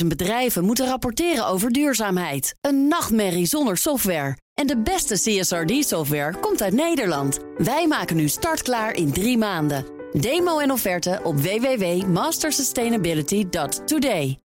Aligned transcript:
250.000 0.00 0.06
bedrijven 0.06 0.64
moeten 0.64 0.86
rapporteren 0.86 1.46
over 1.46 1.72
duurzaamheid. 1.72 2.54
Een 2.60 2.88
nachtmerrie 2.88 3.46
zonder 3.46 3.76
software. 3.76 4.36
En 4.54 4.66
de 4.66 4.78
beste 4.78 5.14
CSRD-software 5.14 6.38
komt 6.40 6.62
uit 6.62 6.72
Nederland. 6.72 7.38
Wij 7.56 7.86
maken 7.86 8.16
nu 8.16 8.28
startklaar 8.28 8.94
in 8.94 9.12
drie 9.12 9.38
maanden. 9.38 9.84
Demo 10.12 10.58
en 10.58 10.70
offerte 10.70 11.20
op 11.22 11.40
www.mastersustainability.today. 11.40 14.38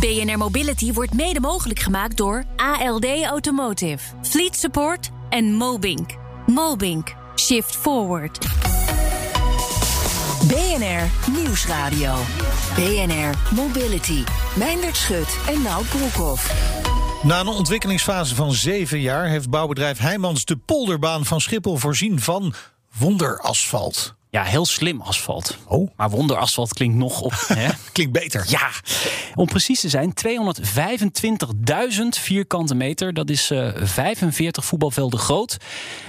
BNR 0.00 0.38
Mobility 0.38 0.92
wordt 0.92 1.14
mede 1.14 1.40
mogelijk 1.40 1.78
gemaakt 1.78 2.16
door 2.16 2.44
ALD 2.56 3.06
Automotive, 3.24 4.14
Fleet 4.22 4.56
Support 4.56 5.10
en 5.28 5.54
Mobink. 5.54 6.10
Mobink. 6.46 7.14
Shift 7.36 7.76
Forward. 7.76 8.38
BNR 10.48 11.32
Nieuwsradio. 11.32 12.14
BNR 12.74 13.54
Mobility. 13.54 14.24
Meindert 14.56 14.96
Schut 14.96 15.38
en 15.48 15.62
Nout 15.62 15.88
Broekhoff. 15.88 16.52
Na 17.22 17.40
een 17.40 17.46
ontwikkelingsfase 17.46 18.34
van 18.34 18.52
zeven 18.52 19.00
jaar 19.00 19.26
heeft 19.26 19.50
bouwbedrijf 19.50 19.98
Heijmans 19.98 20.44
de 20.44 20.56
polderbaan 20.56 21.24
van 21.24 21.40
Schiphol 21.40 21.76
voorzien 21.76 22.20
van 22.20 22.54
wonderasfalt. 22.98 24.14
Ja, 24.32 24.42
heel 24.42 24.66
slim 24.66 25.00
asfalt. 25.00 25.58
Oh. 25.66 25.90
Maar 25.96 26.10
wonderasfalt 26.10 26.72
klinkt 26.72 26.96
nog 26.96 27.20
op. 27.20 27.32
Hè? 27.46 27.68
Klinkt 27.92 28.12
beter. 28.12 28.44
Ja, 28.48 28.70
om 29.34 29.46
precies 29.46 29.80
te 29.80 29.88
zijn, 29.88 30.12
225.000 30.26 32.08
vierkante 32.08 32.74
meter. 32.74 33.14
Dat 33.14 33.30
is 33.30 33.50
eh 33.50 33.68
45 33.82 34.64
voetbalvelden 34.64 35.18
groot. 35.18 35.56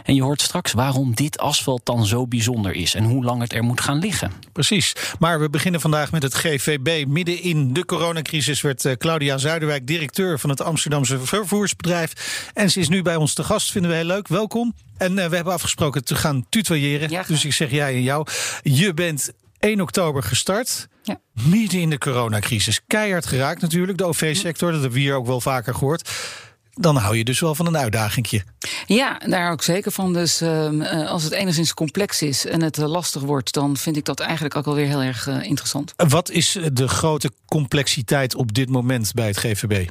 En 0.04 0.16
je 0.16 0.24
hoort 0.24 0.42
straks 0.42 0.72
waarom 0.72 1.16
dit 1.16 1.38
asfalt 1.38 1.86
dan 1.86 2.06
zo 2.06 2.28
bijzonder 2.28 2.76
is 2.76 2.96
en 2.96 3.04
hoe 3.04 3.24
lang 3.24 3.42
het 3.42 3.54
er 3.54 3.64
moet 3.64 3.82
gaan 3.82 4.00
liggen. 4.00 4.32
Precies. 4.52 4.96
Maar 5.20 5.40
we 5.40 5.50
beginnen 5.50 5.82
vandaag 5.82 6.12
met 6.12 6.24
het 6.24 6.36
GVB. 6.36 7.08
Midden 7.08 7.42
in 7.42 7.74
de 7.74 7.86
coronacrisis 7.86 8.62
werd 8.62 8.86
eh, 8.86 8.96
Claudia 8.96 9.38
Zuiderwijk 9.38 9.88
directeur 9.88 10.40
van 10.40 10.50
het 10.50 10.62
Amsterdamse 10.62 11.20
vervoersbedrijf. 11.20 12.14
En 12.54 12.72
ze 12.72 12.80
is 12.80 12.90
nu 12.90 13.02
bij 13.02 13.16
ons 13.16 13.34
te 13.34 13.44
gast. 13.44 13.72
Vinden 13.72 13.92
we 13.92 13.98
heel 13.98 14.06
leuk. 14.06 14.28
Welkom. 14.28 14.74
En 14.98 15.20
eh, 15.20 15.30
we 15.30 15.36
hebben 15.36 15.54
afgesproken 15.54 16.04
te 16.04 16.16
gaan 16.16 16.46
tutoyeren. 16.50 17.10
Ja, 17.10 17.24
dus 17.28 17.46
ik 17.46 17.54
zeg 17.54 17.72
jij 17.72 17.94
en 17.94 18.04
jou. 18.04 18.28
Je 18.62 18.94
bent 18.94 19.32
1 19.60 19.82
oktober 19.82 20.24
gestart. 20.24 20.88
Ja. 21.04 21.20
Midden 21.34 21.80
in 21.80 21.90
de 21.90 21.98
coronacrisis. 21.98 22.82
Keihard 22.88 23.26
geraakt 23.26 23.62
natuurlijk, 23.62 23.98
de 23.98 24.04
OV-sector. 24.04 24.72
Dat 24.72 24.82
hebben 24.82 25.00
we 25.00 25.04
hier 25.06 25.16
ook 25.16 25.26
wel 25.26 25.42
vaker 25.42 25.74
gehoord. 25.74 26.10
Dan 26.74 26.96
hou 26.96 27.18
je 27.18 27.24
dus 27.24 27.40
wel 27.40 27.56
van 27.56 27.66
een 27.66 27.78
uitdagingje. 27.78 28.44
Ja, 28.86 29.18
daar 29.26 29.42
hou 29.42 29.54
ik 29.54 29.62
zeker 29.62 29.92
van. 29.92 30.14
Dus 30.14 30.42
ehm, 30.42 30.82
eh, 30.82 31.10
als 31.10 31.24
het 31.24 31.34
enigszins 31.34 31.74
complex 31.74 32.22
is 32.22 32.46
en 32.46 32.62
het 32.62 32.78
eh, 32.78 32.86
lastig 32.86 33.22
wordt, 33.22 33.54
dan 33.54 33.78
vind 33.78 33.98
ik 33.98 34.06
dat 34.06 34.20
eigenlijk 34.20 34.56
ook 34.56 34.66
alweer 34.66 34.88
heel 34.88 35.02
erg 35.02 35.28
interessant. 35.28 35.94
Wat 35.98 36.30
is 36.30 36.58
de 36.74 36.88
grote 36.88 37.32
complexiteit 37.46 38.36
op 38.36 38.54
dit 38.54 38.70
moment 38.70 39.14
bij 39.14 39.28
het 39.28 39.38
GVB? 39.38 39.90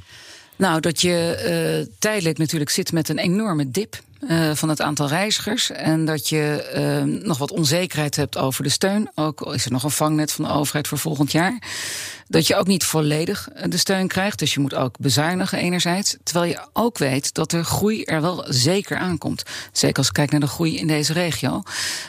Nou, 0.56 0.81
dat 0.81 1.00
je 1.00 1.89
tijdelijk 1.98 2.39
natuurlijk 2.39 2.70
zit 2.70 2.92
met 2.92 3.09
een 3.09 3.19
enorme 3.19 3.70
dip. 3.70 4.00
Eh, 4.28 4.51
van 4.55 4.69
het 4.69 4.81
aantal 4.81 5.09
reizigers. 5.09 5.70
En 5.70 6.05
dat 6.05 6.28
je 6.28 6.62
eh, 6.62 7.03
nog 7.27 7.39
wat 7.39 7.51
onzekerheid 7.51 8.17
hebt 8.17 8.39
over 8.39 8.62
de 8.62 8.69
steun. 8.69 9.11
Ook 9.15 9.55
is 9.55 9.65
er 9.65 9.73
nog 9.73 9.83
een 9.83 9.91
vangnet 9.91 10.33
van 10.33 10.45
de 10.45 10.51
overheid 10.51 10.89
voor 10.89 10.98
volgend 10.98 11.33
jaar. 11.33 11.59
Dat 12.33 12.47
je 12.47 12.56
ook 12.56 12.66
niet 12.66 12.84
volledig 12.84 13.48
eh, 13.48 13.70
de 13.70 13.77
steun 13.77 14.08
krijgt. 14.08 14.38
Dus 14.38 14.55
je 14.55 14.61
moet 14.61 14.75
ook 14.75 14.98
bezuinigen 14.98 15.58
enerzijds. 15.58 16.16
Terwijl 16.22 16.50
je 16.50 16.69
ook 16.72 16.98
weet 16.98 17.34
dat 17.34 17.50
de 17.50 17.64
groei 17.64 18.05
er 18.05 18.20
wel 18.20 18.44
zeker 18.48 18.97
aankomt. 18.97 19.42
Zeker 19.72 19.97
als 19.97 20.06
je 20.06 20.12
kijkt 20.12 20.30
naar 20.30 20.41
de 20.41 20.47
groei 20.47 20.77
in 20.77 20.86
deze 20.86 21.12
regio. 21.12 21.62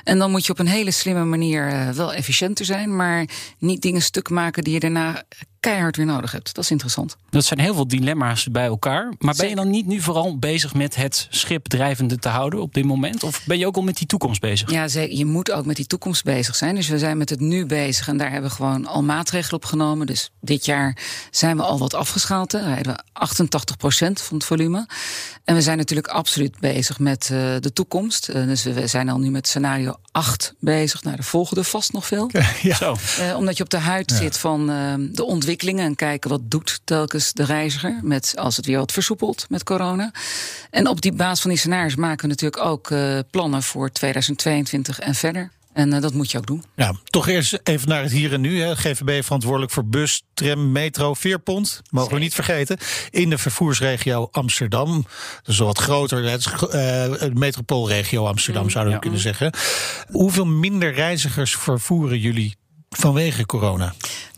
En 0.03 0.17
dan 0.17 0.31
moet 0.31 0.45
je 0.45 0.51
op 0.51 0.59
een 0.59 0.67
hele 0.67 0.91
slimme 0.91 1.23
manier 1.23 1.67
eh, 1.67 1.89
wel 1.89 2.13
efficiënter 2.13 2.65
zijn. 2.65 2.95
Maar 2.95 3.25
niet 3.57 3.81
dingen 3.81 4.01
stuk 4.01 4.29
maken 4.29 4.63
die 4.63 4.73
je 4.73 4.79
daarna 4.79 5.23
keihard 5.63 5.95
weer 5.97 6.05
nodig 6.05 6.31
hebt. 6.31 6.55
Dat 6.55 6.63
is 6.63 6.71
interessant. 6.71 7.17
Dat 7.29 7.45
zijn 7.45 7.59
heel 7.59 7.73
veel 7.73 7.87
dilemma's 7.87 8.47
bij 8.51 8.65
elkaar. 8.65 9.13
Maar 9.19 9.35
ben 9.35 9.49
je 9.49 9.55
dan 9.55 9.69
niet 9.69 9.85
nu 9.85 10.01
vooral 10.01 10.37
bezig 10.37 10.73
met 10.73 10.95
het 10.95 11.27
schip 11.29 11.67
drijvende 11.67 12.17
te 12.17 12.29
houden 12.29 12.61
op 12.61 12.73
dit 12.73 12.85
moment? 12.85 13.23
Of 13.23 13.45
ben 13.45 13.57
je 13.57 13.67
ook 13.67 13.75
al 13.75 13.81
met 13.81 13.97
die 13.97 14.07
toekomst 14.07 14.41
bezig? 14.41 14.71
Ja, 14.71 14.87
zeker. 14.87 15.17
Je 15.17 15.25
moet 15.25 15.51
ook 15.51 15.65
met 15.65 15.75
die 15.75 15.87
toekomst 15.87 16.23
bezig 16.23 16.55
zijn. 16.55 16.75
Dus 16.75 16.87
we 16.87 16.97
zijn 16.97 17.17
met 17.17 17.29
het 17.29 17.39
nu 17.39 17.65
bezig 17.65 18.07
en 18.07 18.17
daar 18.17 18.31
hebben 18.31 18.49
we 18.49 18.55
gewoon 18.55 18.85
al 18.85 19.03
maatregelen 19.03 19.55
op 19.55 19.65
genomen. 19.65 20.07
Dus 20.13 20.31
dit 20.41 20.65
jaar 20.65 20.97
zijn 21.31 21.57
we 21.57 21.63
al 21.63 21.79
wat 21.79 21.93
afgeschaald. 21.93 22.51
Hè. 22.51 22.59
Rijden 22.59 22.93
we 22.93 23.03
88% 23.13 24.23
van 24.23 24.37
het 24.37 24.45
volume. 24.45 24.87
En 25.43 25.55
we 25.55 25.61
zijn 25.61 25.77
natuurlijk 25.77 26.07
absoluut 26.07 26.59
bezig 26.59 26.99
met 26.99 27.29
eh, 27.31 27.55
de 27.59 27.73
toekomst. 27.73 28.29
Eh, 28.29 28.45
dus 28.45 28.63
we 28.63 28.87
zijn 28.87 29.09
al 29.09 29.19
nu 29.19 29.29
met 29.29 29.47
scenario 29.47 29.95
8 30.11 30.53
bezig. 30.59 31.03
Nou, 31.03 31.15
de 31.15 31.23
volgende 31.23 31.63
vast 31.63 31.93
nog 31.93 32.05
veel. 32.05 32.29
Ja. 32.61 32.75
Zo. 32.75 32.95
Eh, 33.19 33.37
omdat 33.37 33.57
je 33.57 33.63
op 33.63 33.69
de 33.69 33.77
huid 33.77 34.11
zit 34.11 34.37
van 34.37 34.65
de 35.11 35.23
ontwikkelingen 35.23 35.85
en 35.85 35.95
kijken 35.95 36.29
wat 36.29 36.41
doet 36.43 36.81
telkens 36.83 37.33
de 37.33 37.43
reiziger 37.43 37.99
met 38.01 38.33
als 38.35 38.55
het 38.55 38.65
weer 38.65 38.77
wat 38.77 38.91
versoepelt 38.91 39.45
met 39.49 39.63
corona. 39.63 40.11
En 40.69 40.87
op 40.87 41.01
die 41.01 41.13
basis 41.13 41.39
van 41.39 41.49
die 41.49 41.59
scenario's 41.59 41.95
maken 41.95 42.21
we 42.21 42.27
natuurlijk 42.27 42.65
ook 42.65 42.91
eh, 42.91 43.19
plannen 43.31 43.63
voor 43.63 43.91
2022 43.91 44.99
en 44.99 45.15
verder. 45.15 45.51
En 45.73 45.93
eh, 45.93 46.01
dat 46.01 46.13
moet 46.13 46.31
je 46.31 46.37
ook 46.37 46.45
doen. 46.45 46.63
Ja, 46.75 46.93
toch 47.03 47.27
eerst 47.27 47.59
even 47.63 47.87
naar 47.89 48.01
het 48.03 48.11
hier 48.11 48.33
en 48.33 48.41
nu. 48.41 48.61
Hè. 48.61 48.75
GVB 48.75 49.23
verantwoordelijk 49.23 49.71
voor 49.71 49.85
bus, 49.85 50.23
tram, 50.33 50.71
metro, 50.71 51.13
veerpont. 51.13 51.81
Mogen 51.89 52.13
we 52.13 52.19
niet 52.19 52.33
vergeten. 52.33 52.77
In 53.09 53.29
de 53.29 53.37
vervoersregio 53.37 54.27
Amsterdam. 54.31 55.05
Dus 55.43 55.57
wat 55.57 55.77
groter. 55.77 56.23
Het 56.23 56.45
eh, 56.45 56.59
de 57.19 57.31
metropoolregio 57.33 58.25
Amsterdam, 58.27 58.69
zouden 58.69 58.93
we 58.93 58.99
Ja. 58.99 59.01
kunnen 59.03 59.19
zeggen. 59.19 59.53
Hoeveel 60.11 60.45
minder 60.45 60.93
reizigers 60.93 61.55
vervoeren 61.55 62.19
jullie 62.19 62.55
vanwege 62.89 63.45
corona? 63.45 63.93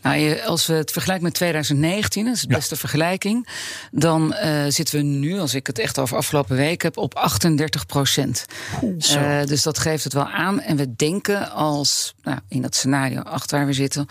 Nou, 0.08 0.40
als 0.40 0.66
we 0.66 0.72
het 0.74 0.90
vergelijken 0.90 1.24
met 1.24 1.34
2019, 1.34 2.24
dat 2.24 2.34
is 2.34 2.40
de 2.40 2.48
Ja. 2.48 2.56
beste 2.56 2.76
vergelijking, 2.76 3.48
dan 3.90 4.32
eh, 4.32 4.64
zitten 4.68 4.96
we 4.98 5.02
nu, 5.04 5.38
als 5.40 5.54
ik 5.54 5.66
het 5.66 5.78
echt 5.78 5.98
over 5.98 6.16
afgelopen 6.16 6.56
week 6.56 6.82
heb, 6.82 6.96
op 6.96 7.14
38 7.14 7.86
procent. 7.86 8.44
Zo. 8.98 9.44
dus 9.44 9.62
dat 9.62 9.78
geeft 9.78 10.04
het 10.04 10.12
wel 10.12 10.28
aan. 10.28 10.60
En 10.60 10.76
we 10.76 10.96
denken 10.96 11.50
als, 11.50 12.14
nou, 12.22 12.38
in 12.48 12.62
dat 12.62 12.74
scenario 12.74 13.20
8 13.20 13.50
waar 13.50 13.66
we 13.66 13.72
zitten, 13.72 14.06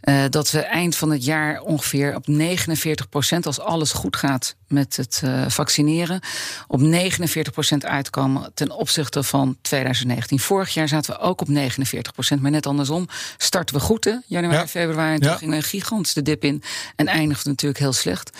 eh, 0.00 0.22
dat 0.30 0.50
we 0.50 0.60
eind 0.60 0.96
van 0.96 1.10
het 1.10 1.24
jaar 1.24 1.60
ongeveer 1.60 2.14
op 2.16 2.26
49 2.26 3.08
procent, 3.08 3.46
als 3.46 3.60
alles 3.60 3.92
goed 3.92 4.16
gaat 4.16 4.54
met 4.68 4.96
het 4.96 5.20
eh, 5.24 5.44
vaccineren, 5.48 6.20
op 6.66 6.80
49 6.80 7.52
procent 7.52 7.84
uitkomen 7.86 8.50
ten 8.54 8.70
opzichte 8.70 9.22
van 9.22 9.56
2019. 9.62 10.38
Vorig 10.40 10.74
jaar 10.74 10.88
zaten 10.88 11.14
we 11.14 11.20
ook 11.20 11.40
op 11.40 11.48
49 11.48 12.12
procent, 12.12 12.42
maar 12.42 12.50
net 12.50 12.66
andersom. 12.66 13.08
Starten 13.36 13.74
we 13.74 13.80
goed, 13.80 14.04
hè? 14.04 14.14
Januari, 14.26 14.58
Ja. 14.58 14.66
februari. 14.66 15.18
Ja. 15.34 15.40
ging 15.40 15.52
een 15.54 15.62
gigantische 15.62 16.22
dip 16.22 16.44
in. 16.44 16.62
En 16.96 17.06
eindigde 17.06 17.48
natuurlijk 17.48 17.80
heel 17.80 17.92
slecht. 17.92 18.30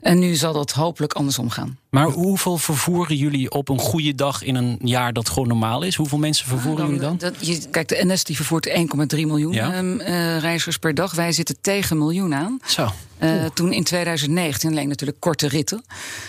En 0.00 0.18
nu 0.18 0.34
zal 0.34 0.52
dat 0.52 0.70
hopelijk 0.72 1.12
andersom 1.12 1.50
gaan. 1.50 1.78
Maar 1.90 2.06
hoeveel 2.06 2.58
vervoeren 2.58 3.16
jullie 3.16 3.50
op 3.50 3.68
een 3.68 3.78
goede 3.78 4.14
dag 4.14 4.42
in 4.42 4.54
een 4.54 4.78
jaar 4.82 5.12
dat 5.12 5.28
gewoon 5.28 5.48
normaal 5.48 5.82
is? 5.82 5.94
Hoeveel 5.94 6.18
mensen 6.18 6.46
vervoeren 6.46 6.84
jullie 6.86 7.00
dan? 7.00 7.16
Dat, 7.18 7.34
je, 7.46 7.68
kijk, 7.70 7.88
de 7.88 8.00
NS 8.04 8.24
die 8.24 8.36
vervoert 8.36 8.68
1,3 8.68 8.74
miljoen 9.08 9.52
Ja. 9.52 9.72
ehm, 9.72 10.00
eh, 10.00 10.38
reizigers 10.38 10.76
per 10.76 10.94
dag. 10.94 11.14
Wij 11.14 11.32
zitten 11.32 11.56
tegen 11.60 11.90
een 11.90 11.98
miljoen 12.02 12.34
aan. 12.34 12.58
Zo. 12.66 12.88
Eh, 13.18 13.44
toen 13.54 13.72
in 13.72 13.84
2019 13.84 14.70
alleen 14.70 14.88
natuurlijk 14.88 15.20
korte 15.20 15.48
ritten 15.48 15.84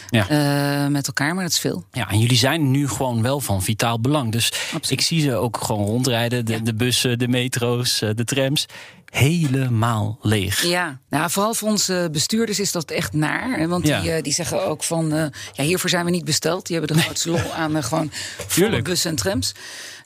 Ja. 0.09 0.29
eh, 0.29 0.87
met 0.91 1.07
elkaar, 1.07 1.33
maar 1.35 1.43
dat 1.43 1.53
is 1.53 1.59
veel. 1.59 1.83
Ja, 1.91 2.09
en 2.09 2.19
jullie 2.19 2.37
zijn 2.37 2.71
nu 2.71 2.87
gewoon 2.87 3.21
wel 3.21 3.39
van 3.39 3.61
vitaal 3.63 3.99
belang. 3.99 4.31
Dus 4.31 4.51
Absoluut. 4.73 4.91
ik 4.91 5.01
zie 5.01 5.21
ze 5.21 5.35
ook 5.35 5.57
gewoon 5.63 5.85
rondrijden. 5.85 6.45
De, 6.45 6.61
de 6.61 6.73
bussen, 6.73 7.19
de 7.19 7.27
metro's, 7.27 7.99
de 7.99 8.23
trams. 8.25 8.65
Helemaal 9.09 10.19
leeg. 10.21 10.63
Ja, 10.63 10.99
nou, 11.09 11.29
vooral 11.29 11.53
voor 11.53 11.69
onze 11.69 12.09
bestuurders 12.11 12.59
is 12.59 12.71
dat 12.71 12.91
echt 12.91 13.13
naar. 13.13 13.57
hè, 13.59 13.67
Want 13.67 13.87
Ja. 13.87 14.01
die, 14.01 14.11
eh, 14.11 14.23
die 14.23 14.33
zeggen 14.33 14.65
ook 14.65 14.83
van, 14.83 15.13
eh, 15.13 15.25
ja, 15.53 15.63
hiervoor 15.63 15.89
zijn 15.89 16.05
we 16.05 16.11
niet 16.11 16.25
besteld. 16.25 16.67
Die 16.67 16.77
hebben 16.77 16.95
de 16.97 17.03
grootste 17.03 17.29
lol 17.29 17.53
aan 17.53 17.75
eh, 17.75 17.83
gewoon 17.83 18.11
volle 18.47 18.81
bussen 18.81 19.09
en 19.09 19.15
trams. 19.15 19.51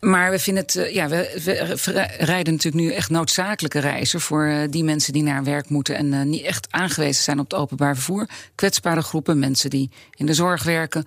Maar 0.03 0.31
we 0.31 0.39
vinden 0.39 0.63
het, 0.63 0.75
eh, 0.75 0.93
ja, 0.93 1.07
we, 1.07 2.07
rijden 2.17 2.53
natuurlijk 2.53 2.83
nu 2.83 2.91
echt 2.91 3.09
noodzakelijke 3.09 3.79
reizen 3.79 4.21
voor 4.21 4.45
eh, 4.45 4.57
die 4.69 4.83
mensen 4.83 5.13
die 5.13 5.23
naar 5.23 5.43
werk 5.43 5.69
moeten 5.69 5.95
en 5.95 6.13
eh, 6.13 6.21
niet 6.21 6.41
echt 6.43 6.67
aangewezen 6.69 7.23
zijn 7.23 7.39
op 7.39 7.51
het 7.51 7.59
openbaar 7.59 7.95
vervoer. 7.95 8.29
Kwetsbare 8.55 9.01
groepen, 9.01 9.39
mensen 9.39 9.69
die 9.69 9.89
in 10.15 10.25
de 10.25 10.33
zorg 10.33 10.63
werken. 10.63 11.05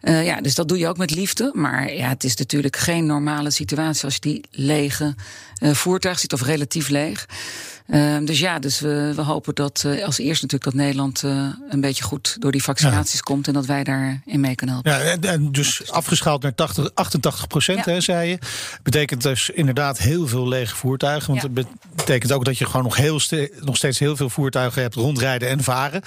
Ja, 0.00 0.40
dus 0.40 0.54
dat 0.54 0.68
doe 0.68 0.78
je 0.78 0.88
ook 0.88 0.96
met 0.96 1.10
liefde. 1.10 1.50
Maar 1.54 1.92
ja, 1.92 2.08
het 2.08 2.24
is 2.24 2.36
natuurlijk 2.36 2.76
geen 2.76 3.06
normale 3.06 3.50
situatie 3.50 4.04
als 4.04 4.14
je 4.14 4.20
die 4.20 4.44
lege 4.50 5.14
voertuig 5.60 6.18
ziet, 6.18 6.32
of 6.32 6.42
relatief 6.42 6.88
leeg. 6.88 7.26
Ehm, 7.86 8.24
dus 8.24 8.38
ja, 8.38 8.58
dus 8.58 8.80
we, 8.80 9.12
we 9.16 9.22
hopen 9.22 9.54
dat 9.54 9.82
eh, 9.86 10.04
als 10.04 10.18
eerst 10.18 10.42
natuurlijk 10.42 10.64
dat 10.70 10.74
Nederland 10.82 11.22
eh, 11.22 11.46
een 11.68 11.80
beetje 11.80 12.04
goed 12.04 12.36
door 12.40 12.52
die 12.52 12.62
vaccinaties 12.62 13.20
komt 13.22 13.46
en 13.46 13.52
dat 13.52 13.66
wij 13.66 13.84
daarin 13.84 14.22
mee 14.24 14.54
kunnen 14.54 14.74
helpen. 14.74 14.92
Ja, 14.92 14.98
en, 15.10 15.20
en 15.20 15.52
dus 15.52 15.90
afgeschaald 15.90 16.42
naar 16.42 16.54
80, 16.54 16.90
88 16.94 17.46
procent, 17.46 17.84
Ja. 17.84 17.92
hè, 17.92 18.00
zei 18.00 18.28
je. 18.28 18.38
Betekent 18.82 19.22
dus 19.22 19.50
inderdaad 19.50 19.98
heel 19.98 20.26
veel 20.28 20.48
lege 20.48 20.76
voertuigen. 20.76 21.28
Want 21.30 21.42
Ja. 21.42 21.48
het 21.62 21.66
betekent 21.96 22.32
ook 22.32 22.44
dat 22.44 22.58
je 22.58 22.66
gewoon 22.66 22.82
nog, 22.82 22.96
heel 22.96 23.20
ste- 23.20 23.50
nog 23.60 23.76
steeds 23.76 23.98
heel 23.98 24.16
veel 24.16 24.30
voertuigen 24.30 24.82
hebt 24.82 24.94
rondrijden 24.94 25.48
en 25.48 25.62
varen. 25.62 26.02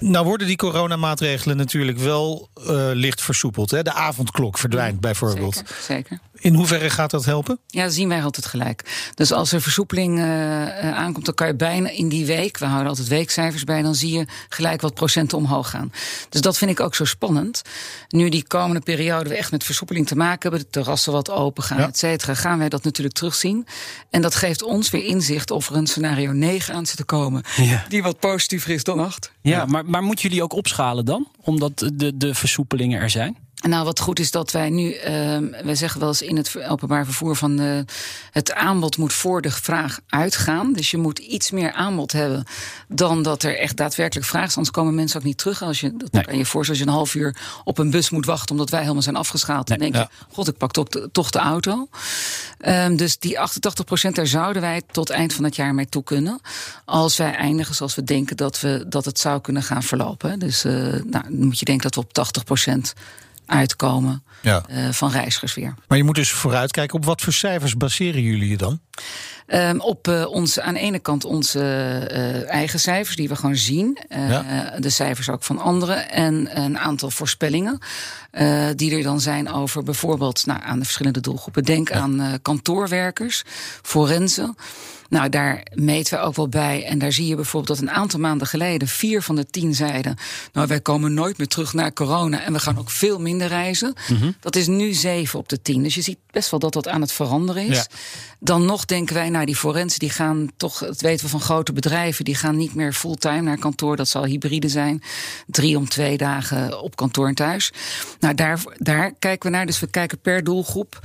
Nou 0.00 0.24
worden 0.24 0.46
die 0.46 0.56
coronamaatregelen 0.56 1.56
natuurlijk 1.56 1.98
wel 1.98 2.48
eh, 2.54 2.66
licht 2.92 3.22
versoepeld. 3.22 3.70
Hè. 3.70 3.82
De 3.82 3.92
avondklok 3.92 4.58
verdwijnt 4.58 5.00
bijvoorbeeld. 5.00 5.54
Zeker, 5.54 5.76
zeker. 5.82 6.18
In 6.40 6.54
hoeverre 6.54 6.90
gaat 6.90 7.10
dat 7.10 7.24
helpen? 7.24 7.58
Ja, 7.66 7.82
dat 7.84 7.92
zien 7.92 8.08
wij 8.08 8.22
altijd 8.22 8.46
gelijk. 8.46 9.10
Dus 9.14 9.32
als 9.32 9.52
er 9.52 9.62
versoepeling 9.62 10.18
eh, 10.18 10.62
eh, 10.88 10.96
aankomt 10.96 11.12
komt, 11.12 11.24
dan 11.24 11.34
kan 11.34 11.46
je 11.46 11.54
bijna 11.54 11.88
in 11.90 12.08
die 12.08 12.26
week, 12.26 12.58
we 12.58 12.64
houden 12.66 12.88
altijd 12.88 13.08
weekcijfers 13.08 13.64
bij, 13.64 13.82
dan 13.82 13.94
zie 13.94 14.12
je 14.18 14.26
gelijk 14.48 14.80
wat 14.80 14.94
procenten 14.94 15.38
omhoog 15.38 15.70
gaan. 15.70 15.92
Dus 16.28 16.40
dat 16.40 16.58
vind 16.58 16.70
ik 16.70 16.80
ook 16.80 16.94
zo 16.94 17.04
spannend. 17.04 17.62
Nu 18.08 18.28
die 18.28 18.46
komende 18.46 18.80
periode 18.80 19.28
we 19.28 19.36
echt 19.36 19.50
met 19.50 19.64
versoepeling 19.64 20.06
te 20.06 20.16
maken 20.16 20.40
hebben, 20.40 20.60
de 20.60 20.70
terrassen 20.70 21.12
wat 21.12 21.30
open 21.30 21.62
gaan, 21.62 21.78
et 21.78 21.98
cetera, 21.98 22.34
gaan 22.34 22.58
wij 22.58 22.68
dat 22.68 22.84
natuurlijk 22.84 23.16
terugzien. 23.16 23.66
En 24.10 24.22
dat 24.22 24.34
geeft 24.34 24.62
ons 24.62 24.90
weer 24.90 25.04
inzicht 25.04 25.50
of 25.50 25.68
er 25.70 25.76
een 25.76 25.86
scenario 25.86 26.32
9 26.32 26.74
aan 26.74 26.86
zit 26.86 26.96
te 26.96 27.04
komen, 27.04 27.42
Ja. 27.56 27.84
die 27.88 28.02
wat 28.02 28.18
positiever 28.18 28.70
is 28.70 28.84
dan 28.84 28.98
8. 29.00 29.32
Ja, 29.40 29.64
maar, 29.66 29.84
maar 29.84 30.02
moeten 30.02 30.28
jullie 30.28 30.42
ook 30.42 30.52
opschalen 30.52 31.04
dan? 31.04 31.28
Omdat 31.40 31.90
de, 31.94 32.16
de 32.16 32.34
versoepelingen 32.34 33.00
er 33.00 33.10
zijn? 33.10 33.36
Nou, 33.58 33.84
wat 33.84 34.00
goed 34.00 34.18
is 34.18 34.30
dat 34.30 34.50
wij 34.50 34.70
nu, 34.70 34.94
uh, 34.94 35.02
wij 35.62 35.74
zeggen 35.74 36.00
wel 36.00 36.08
eens 36.08 36.22
in 36.22 36.36
het 36.36 36.56
openbaar 36.68 37.04
vervoer 37.04 37.36
van 37.36 37.60
uh, 37.60 37.78
het 38.30 38.52
aanbod 38.52 38.96
moet 38.96 39.12
voor 39.12 39.42
de 39.42 39.50
vraag 39.50 39.98
uitgaan. 40.08 40.72
Dus 40.72 40.90
je 40.90 40.96
moet 40.96 41.18
iets 41.18 41.50
meer 41.50 41.72
aanbod 41.72 42.12
hebben 42.12 42.44
dan 42.88 43.22
dat 43.22 43.42
er 43.42 43.58
echt 43.58 43.76
daadwerkelijk 43.76 44.26
vraag 44.26 44.46
is. 44.46 44.56
Anders 44.56 44.74
komen 44.74 44.94
mensen 44.94 45.18
ook 45.18 45.24
niet 45.26 45.38
terug. 45.38 45.62
Als 45.62 45.80
je, 45.80 45.96
dat 45.96 46.12
Nee. 46.12 46.24
kan 46.24 46.36
je 46.36 46.46
voorstellen, 46.46 46.68
als 46.68 46.78
je 46.78 46.84
een 46.86 46.96
half 46.96 47.14
uur 47.14 47.36
op 47.64 47.78
een 47.78 47.90
bus 47.90 48.10
moet 48.10 48.26
wachten 48.26 48.50
omdat 48.50 48.70
wij 48.70 48.80
helemaal 48.80 49.02
zijn 49.02 49.16
afgeschaald. 49.16 49.66
Dan 49.66 49.78
Nee, 49.78 49.90
denk 49.90 50.04
je, 50.08 50.14
god, 50.32 50.48
ik 50.48 50.56
pak 50.56 50.70
toch 50.72 50.88
de, 50.88 51.08
toch 51.12 51.30
de 51.30 51.38
auto. 51.38 51.88
Um, 52.66 52.96
dus 52.96 53.18
die 53.18 53.38
88% 54.08 54.12
daar 54.12 54.26
zouden 54.26 54.62
wij 54.62 54.82
tot 54.90 55.10
eind 55.10 55.32
van 55.32 55.44
het 55.44 55.56
jaar 55.56 55.74
mee 55.74 55.88
toe 55.88 56.02
kunnen. 56.04 56.40
Als 56.84 57.16
wij 57.16 57.34
eindigen 57.34 57.74
zoals 57.74 57.94
we 57.94 58.04
denken 58.04 58.36
dat, 58.36 58.60
we, 58.60 58.84
dat 58.88 59.04
het 59.04 59.18
zou 59.18 59.40
kunnen 59.40 59.62
gaan 59.62 59.82
verlopen. 59.82 60.38
Dus 60.38 60.64
uh, 60.64 60.72
nou, 60.72 61.02
dan 61.10 61.44
moet 61.44 61.58
je 61.58 61.64
denken 61.64 61.84
dat 61.90 61.94
we 61.94 62.00
op 62.00 62.12
80 62.12 62.44
uitkomen 63.48 64.22
Ja. 64.42 64.64
uh, 64.70 64.88
van 64.90 65.10
reizigers 65.10 65.54
weer. 65.54 65.74
Maar 65.88 65.98
je 65.98 66.04
moet 66.04 66.14
dus 66.14 66.30
vooruitkijken. 66.30 66.96
Op 66.96 67.04
wat 67.04 67.20
voor 67.20 67.32
cijfers 67.32 67.76
baseren 67.76 68.22
jullie 68.22 68.48
je 68.48 68.56
dan? 68.56 68.80
Um, 69.46 69.80
op 69.80 70.08
uh, 70.08 70.26
onze, 70.26 70.62
aan 70.62 70.74
de 70.74 70.80
ene 70.80 70.98
kant 70.98 71.24
onze 71.24 71.58
uh, 72.12 72.50
eigen 72.50 72.80
cijfers, 72.80 73.16
die 73.16 73.28
we 73.28 73.36
gewoon 73.36 73.56
zien. 73.56 73.98
Ja. 74.08 74.74
De 74.78 74.90
cijfers 74.90 75.28
ook 75.28 75.42
van 75.42 75.58
anderen. 75.58 76.10
En 76.10 76.58
een 76.62 76.78
aantal 76.78 77.10
voorspellingen. 77.10 77.78
die 78.76 78.96
er 78.96 79.02
dan 79.02 79.20
zijn 79.20 79.52
over 79.52 79.82
bijvoorbeeld 79.82 80.46
nou, 80.46 80.60
aan 80.62 80.78
de 80.78 80.84
verschillende 80.84 81.20
doelgroepen. 81.20 81.64
Denk 81.64 81.88
ja. 81.88 81.94
aan 81.94 82.38
kantoorwerkers, 82.42 83.42
forensen. 83.82 84.56
Nou, 85.08 85.28
daar 85.28 85.62
meten 85.74 86.18
we 86.18 86.24
ook 86.24 86.36
wel 86.36 86.48
bij. 86.48 86.84
En 86.84 86.98
daar 86.98 87.12
zie 87.12 87.26
je 87.26 87.34
bijvoorbeeld 87.34 87.78
dat 87.78 87.88
een 87.88 87.94
aantal 87.94 88.20
maanden 88.20 88.46
geleden 88.46 88.88
vier 88.88 89.22
van 89.22 89.36
de 89.36 89.46
tien 89.46 89.74
zeiden: 89.74 90.16
Nou, 90.52 90.66
wij 90.66 90.80
komen 90.80 91.14
nooit 91.14 91.38
meer 91.38 91.46
terug 91.46 91.72
naar 91.72 91.92
corona 91.92 92.40
en 92.42 92.52
we 92.52 92.58
gaan 92.58 92.78
ook 92.78 92.90
veel 92.90 93.20
minder 93.20 93.48
reizen. 93.48 93.94
Mm 94.08 94.16
-hmm. 94.16 94.36
Dat 94.40 94.56
is 94.56 94.66
nu 94.66 94.92
zeven 94.92 95.38
op 95.38 95.48
de 95.48 95.62
tien. 95.62 95.82
Dus 95.82 95.94
je 95.94 96.02
ziet 96.02 96.18
best 96.30 96.50
wel 96.50 96.60
dat 96.60 96.72
dat 96.72 96.88
aan 96.88 97.00
het 97.00 97.12
veranderen 97.12 97.66
is. 97.66 97.76
Ja. 97.76 97.86
Dan 98.40 98.64
nog 98.64 98.84
denken 98.84 99.14
wij, 99.14 99.28
nou, 99.28 99.46
die 99.46 99.56
forensen 99.56 99.98
die 99.98 100.10
gaan 100.10 100.50
toch, 100.56 100.78
dat 100.78 101.00
weten 101.00 101.24
we 101.24 101.30
van 101.30 101.40
grote 101.40 101.72
bedrijven, 101.72 102.24
die 102.24 102.34
gaan 102.34 102.56
niet 102.56 102.74
meer 102.74 102.92
fulltime 102.92 103.40
naar 103.40 103.58
kantoor. 103.58 103.96
Dat 103.96 104.08
zal 104.08 104.24
hybride 104.24 104.68
zijn. 104.68 105.02
Drie 105.46 105.76
om 105.76 105.88
twee 105.88 106.16
dagen 106.16 106.82
op 106.82 106.96
kantoor 106.96 107.28
en 107.28 107.34
thuis. 107.34 107.72
Nou, 108.20 108.34
daar, 108.34 108.60
daar 108.76 109.12
kijken 109.18 109.50
we 109.50 109.56
naar. 109.56 109.66
Dus 109.66 109.80
we 109.80 109.86
kijken 109.86 110.20
per 110.20 110.44
doelgroep 110.44 111.00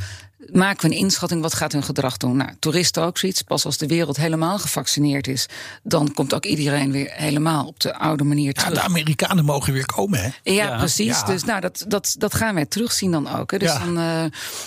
maken 0.51 0.89
we 0.89 0.95
een 0.95 1.01
inschatting 1.01 1.41
wat 1.41 1.53
gaat 1.53 1.71
hun 1.71 1.83
gedrag 1.83 2.17
doen. 2.17 2.37
Nou, 2.37 2.49
toeristen 2.59 3.03
ook 3.03 3.17
zoiets. 3.17 3.41
Pas 3.41 3.65
als 3.65 3.77
de 3.77 3.87
wereld 3.87 4.17
helemaal 4.17 4.59
gevaccineerd 4.59 5.27
is, 5.27 5.45
dan 5.83 6.13
komt 6.13 6.33
ook 6.33 6.45
iedereen 6.45 6.91
weer 6.91 7.11
helemaal 7.13 7.65
op 7.65 7.79
de 7.79 7.95
oude 7.95 8.23
manier 8.23 8.53
terug. 8.53 8.69
Ja, 8.69 8.75
de 8.75 8.81
Amerikanen 8.81 9.45
mogen 9.45 9.73
weer 9.73 9.85
komen, 9.85 10.21
hè? 10.21 10.29
Ja, 10.43 10.53
ja. 10.53 10.77
precies. 10.77 11.19
Ja. 11.19 11.25
Dus 11.25 11.43
nou, 11.43 11.61
dat, 11.61 11.85
dat, 11.87 12.15
dat 12.17 12.35
gaan 12.35 12.55
wij 12.55 12.65
terugzien 12.65 13.11
dan 13.11 13.35
ook. 13.35 13.51
Hè. 13.51 13.57
Dus, 13.57 13.71
ja. 13.71 13.79
dan, 13.79 13.97
uh, 13.97 14.23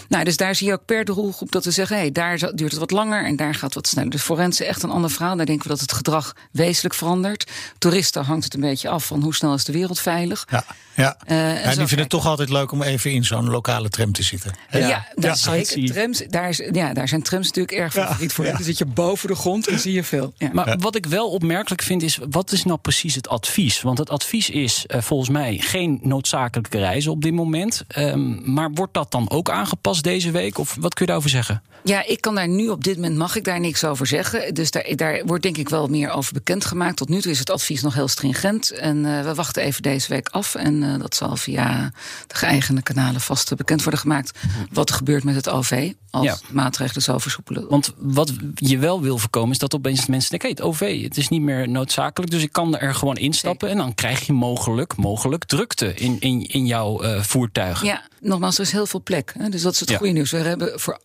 nou, 0.08 0.24
dus 0.24 0.36
daar 0.36 0.54
zie 0.54 0.66
je 0.66 0.72
ook 0.72 0.84
per 0.84 1.04
doelgroep 1.04 1.52
dat 1.52 1.64
we 1.64 1.70
zeggen, 1.70 1.96
hé, 1.96 2.02
hey, 2.02 2.12
daar 2.12 2.38
duurt 2.38 2.70
het 2.70 2.80
wat 2.80 2.90
langer 2.90 3.24
en 3.24 3.36
daar 3.36 3.54
gaat 3.54 3.62
het 3.62 3.74
wat 3.74 3.86
sneller. 3.86 4.10
Dus 4.10 4.22
forensen 4.22 4.66
echt 4.66 4.82
een 4.82 4.90
ander 4.90 5.10
verhaal. 5.10 5.36
Daar 5.36 5.46
denken 5.46 5.64
we 5.64 5.70
dat 5.70 5.80
het 5.80 5.92
gedrag 5.92 6.34
wezenlijk 6.52 6.94
verandert. 6.94 7.50
Toeristen 7.78 8.24
hangt 8.24 8.44
het 8.44 8.54
een 8.54 8.60
beetje 8.60 8.88
af 8.88 9.06
van 9.06 9.22
hoe 9.22 9.34
snel 9.34 9.54
is 9.54 9.64
de 9.64 9.72
wereld 9.72 10.00
veilig. 10.00 10.46
Ja. 10.50 10.64
Ja, 10.96 11.16
uh, 11.26 11.64
ja 11.64 11.68
die 11.68 11.76
vinden 11.76 11.98
het 11.98 12.08
toch 12.08 12.26
altijd 12.26 12.48
leuk 12.48 12.72
om 12.72 12.82
even 12.82 13.12
in 13.12 13.24
zo'n 13.24 13.50
lokale 13.50 13.88
tram 13.88 14.12
te 14.12 14.22
zitten. 14.22 14.54
Ja, 14.70 14.78
ja 14.78 15.06
dat 15.14 15.36
is 15.36 15.42
Trams, 15.66 16.22
daar, 16.28 16.48
is, 16.48 16.62
ja, 16.72 16.92
daar 16.92 17.08
zijn 17.08 17.22
trams 17.22 17.46
natuurlijk 17.46 17.76
erg 17.76 17.92
favoriet 17.92 18.32
voor. 18.32 18.44
Dan 18.44 18.62
zit 18.62 18.78
je 18.78 18.86
boven 18.86 19.28
de 19.28 19.34
grond 19.34 19.68
en 19.68 19.78
zie 19.78 19.92
je 19.92 20.04
veel. 20.04 20.32
Maar 20.52 20.76
wat 20.80 20.96
ik 20.96 21.06
wel 21.06 21.30
opmerkelijk 21.30 21.82
vind 21.82 22.02
is, 22.02 22.18
wat 22.30 22.52
is 22.52 22.64
nou 22.64 22.78
precies 22.78 23.14
het 23.14 23.28
advies? 23.28 23.82
Want 23.82 23.98
het 23.98 24.10
advies 24.10 24.50
is 24.50 24.84
uh, 24.86 25.00
volgens 25.00 25.30
mij 25.30 25.58
geen 25.58 25.98
noodzakelijke 26.02 26.78
reizen 26.78 27.12
op 27.12 27.22
dit 27.22 27.32
moment. 27.32 27.84
Um, 27.96 28.42
maar 28.44 28.70
wordt 28.72 28.94
dat 28.94 29.10
dan 29.10 29.30
ook 29.30 29.50
aangepast 29.50 30.02
deze 30.02 30.30
week? 30.30 30.58
Of 30.58 30.76
wat 30.80 30.94
kun 30.94 31.04
je 31.04 31.06
daarover 31.06 31.30
zeggen? 31.30 31.62
Ja, 31.82 32.06
ik 32.06 32.20
kan 32.20 32.34
daar 32.34 32.48
nu 32.48 32.68
op 32.68 32.84
dit 32.84 32.96
moment 32.96 33.16
mag 33.16 33.36
ik 33.36 33.44
daar 33.44 33.60
niks 33.60 33.84
over 33.84 34.06
zeggen. 34.06 34.54
Dus 34.54 34.70
daar, 34.70 34.92
daar 34.96 35.22
wordt 35.24 35.42
denk 35.42 35.56
ik 35.56 35.68
wel 35.68 35.86
meer 35.86 36.10
over 36.10 36.32
bekendgemaakt. 36.32 36.96
Tot 36.96 37.08
nu 37.08 37.20
toe 37.20 37.30
is 37.30 37.38
het 37.38 37.50
advies 37.50 37.82
nog 37.82 37.94
heel 37.94 38.08
stringent. 38.08 38.70
En 38.70 39.04
uh, 39.04 39.22
we 39.22 39.34
wachten 39.34 39.62
even 39.62 39.82
deze 39.82 40.08
week 40.08 40.28
af. 40.28 40.54
En 40.54 40.82
uh, 40.82 40.98
dat 40.98 41.14
zal 41.14 41.36
via 41.36 41.92
de 42.26 42.34
geëigende 42.34 42.82
kanalen 42.82 43.20
vast 43.20 43.56
bekend 43.56 43.82
worden 43.82 44.00
gemaakt. 44.00 44.38
Wat 44.72 44.88
er 44.88 44.94
gebeurt 44.94 45.24
met 45.24 45.34
het 45.34 45.48
OV. 45.56 45.92
Als 46.10 46.24
ja. 46.24 46.36
maatregelen 46.50 47.02
zo 47.02 47.18
versoepelen. 47.18 47.68
Want 47.68 47.92
wat 47.96 48.32
je 48.54 48.78
wel 48.78 49.02
wil 49.02 49.18
voorkomen 49.18 49.50
is 49.50 49.58
dat 49.58 49.74
opeens 49.74 50.06
mensen 50.06 50.30
denken: 50.30 50.48
hey, 50.48 50.56
het 50.58 50.66
OV, 50.66 51.02
het 51.02 51.16
is 51.16 51.28
niet 51.28 51.42
meer 51.42 51.68
noodzakelijk. 51.68 52.30
Dus 52.30 52.42
ik 52.42 52.52
kan 52.52 52.78
er 52.78 52.94
gewoon 52.94 53.16
instappen. 53.16 53.68
En 53.68 53.76
dan 53.76 53.94
krijg 53.94 54.26
je 54.26 54.32
mogelijk, 54.32 54.96
mogelijk 54.96 55.44
drukte 55.44 55.94
in, 55.94 56.20
in, 56.20 56.46
in 56.46 56.66
jouw 56.66 57.04
uh, 57.04 57.22
voertuig. 57.22 57.82
Ja, 57.82 58.02
nogmaals, 58.20 58.58
er 58.58 58.64
is 58.64 58.72
heel 58.72 58.86
veel 58.86 59.02
plek. 59.02 59.34
Hè? 59.38 59.48
Dus 59.48 59.62
dat 59.62 59.72
is 59.72 59.80
het 59.80 59.88
ja. 59.88 59.96
goede 59.96 60.12
nieuws. 60.12 60.30
We 60.30 60.36
hebben 60.36 60.80
voor 60.80 61.00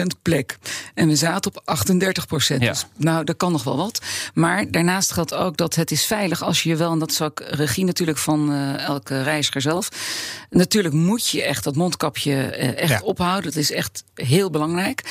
88% 0.00 0.02
plek. 0.22 0.58
En 0.94 1.08
we 1.08 1.16
zaten 1.16 1.52
op 1.54 1.78
38%. 1.78 2.58
Ja. 2.58 2.58
Dus 2.58 2.86
nou, 2.96 3.24
dat 3.24 3.36
kan 3.36 3.52
nog 3.52 3.64
wel 3.64 3.76
wat. 3.76 4.00
Maar 4.34 4.70
daarnaast 4.70 5.12
geldt 5.12 5.34
ook 5.34 5.56
dat 5.56 5.74
het 5.74 5.90
is 5.90 6.04
veilig 6.04 6.42
als 6.42 6.62
je 6.62 6.68
je 6.68 6.76
wel, 6.76 6.92
en 6.92 6.98
dat 6.98 7.20
ook 7.22 7.40
regie 7.40 7.84
natuurlijk 7.84 8.18
van 8.18 8.52
uh, 8.52 8.84
elke 8.84 9.22
reiziger 9.22 9.60
zelf. 9.60 9.88
Natuurlijk 10.50 10.94
moet 10.94 11.28
je 11.28 11.42
echt 11.42 11.64
dat 11.64 11.76
mondkapje 11.76 12.32
uh, 12.32 12.78
echt 12.78 12.88
ja. 12.88 13.00
ophouden. 13.00 13.51
Dat 13.54 13.62
is 13.62 13.72
echt 13.72 14.04
heel 14.14 14.50
belangrijk. 14.50 15.02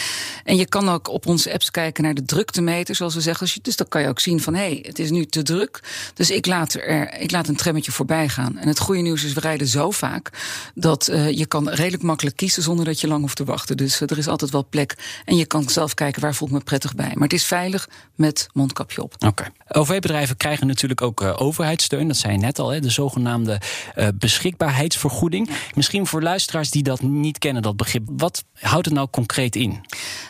En 0.44 0.56
je 0.56 0.66
kan 0.66 0.90
ook 0.90 1.08
op 1.08 1.26
onze 1.26 1.54
apps 1.54 1.72
kijken 1.72 2.04
naar 2.04 2.14
de 2.14 2.26
druktemeter, 2.26 2.96
zoals 2.96 3.16
we 3.16 3.22
zeggen. 3.22 3.48
Dus 3.62 3.76
dan 3.76 3.88
kan 3.88 4.02
je 4.02 4.08
ook 4.08 4.20
zien 4.20 4.42
van 4.42 4.54
hé, 4.54 4.62
hey, 4.62 4.80
het 4.88 5.00
is 5.00 5.10
nu 5.10 5.26
te 5.26 5.44
druk. 5.44 5.80
Dus 6.14 6.32
ik 6.32 6.46
laat, 6.46 6.74
er, 6.74 7.20
ik 7.20 7.32
laat 7.32 7.48
een 7.48 7.56
trammetje 7.56 7.92
voorbij 7.92 8.30
gaan. 8.30 8.58
En 8.58 8.68
het 8.68 8.80
goede 8.80 9.02
nieuws 9.02 9.24
is, 9.24 9.34
we 9.34 9.40
rijden 9.40 9.68
zo 9.68 9.92
vaak 9.92 10.30
dat 10.76 11.10
uh, 11.10 11.30
je 11.30 11.46
kan 11.46 11.70
redelijk 11.70 12.04
makkelijk 12.04 12.36
kiezen 12.36 12.64
zonder 12.64 12.86
dat 12.86 13.02
je 13.02 13.08
lang 13.08 13.22
hoeft 13.22 13.36
te 13.36 13.44
wachten. 13.44 13.78
Dus 13.78 14.02
uh, 14.02 14.10
er 14.10 14.18
is 14.18 14.28
altijd 14.28 14.52
wel 14.52 14.66
plek. 14.70 15.22
En 15.26 15.36
je 15.36 15.46
kan 15.46 15.70
zelf 15.70 15.94
kijken 15.94 16.22
waar 16.22 16.36
voel 16.36 16.48
ik 16.48 16.54
me 16.54 16.60
prettig 16.60 16.96
bij. 16.96 17.12
Maar 17.14 17.24
het 17.24 17.34
is 17.34 17.46
veilig 17.46 17.90
met 18.16 18.48
mondkapje 18.54 19.04
op. 19.04 19.14
Oké. 19.14 19.28
Okay. 19.28 19.52
OV-bedrijven 19.68 20.38
krijgen 20.38 20.68
natuurlijk 20.68 21.02
ook 21.02 21.22
uh, 21.22 21.42
overheidssteun. 21.42 22.08
Dat 22.08 22.18
zei 22.18 22.34
je 22.34 22.40
net 22.40 22.60
al, 22.60 22.70
hè, 22.70 22.80
de 22.80 22.90
zogenaamde 22.90 23.62
beschikbaarheidsvergoeding. 24.16 25.50
Misschien 25.76 26.08
voor 26.08 26.22
luisteraars 26.22 26.70
die 26.70 26.84
dat 26.84 27.02
niet 27.02 27.38
kennen, 27.38 27.62
dat 27.62 27.78
begrip. 27.78 28.04
Wat 28.06 28.31
houdt 28.54 28.86
het 28.86 28.96
nou 28.96 29.08
concreet 29.12 29.56
in? 29.56 29.70
Nou, 29.70 29.84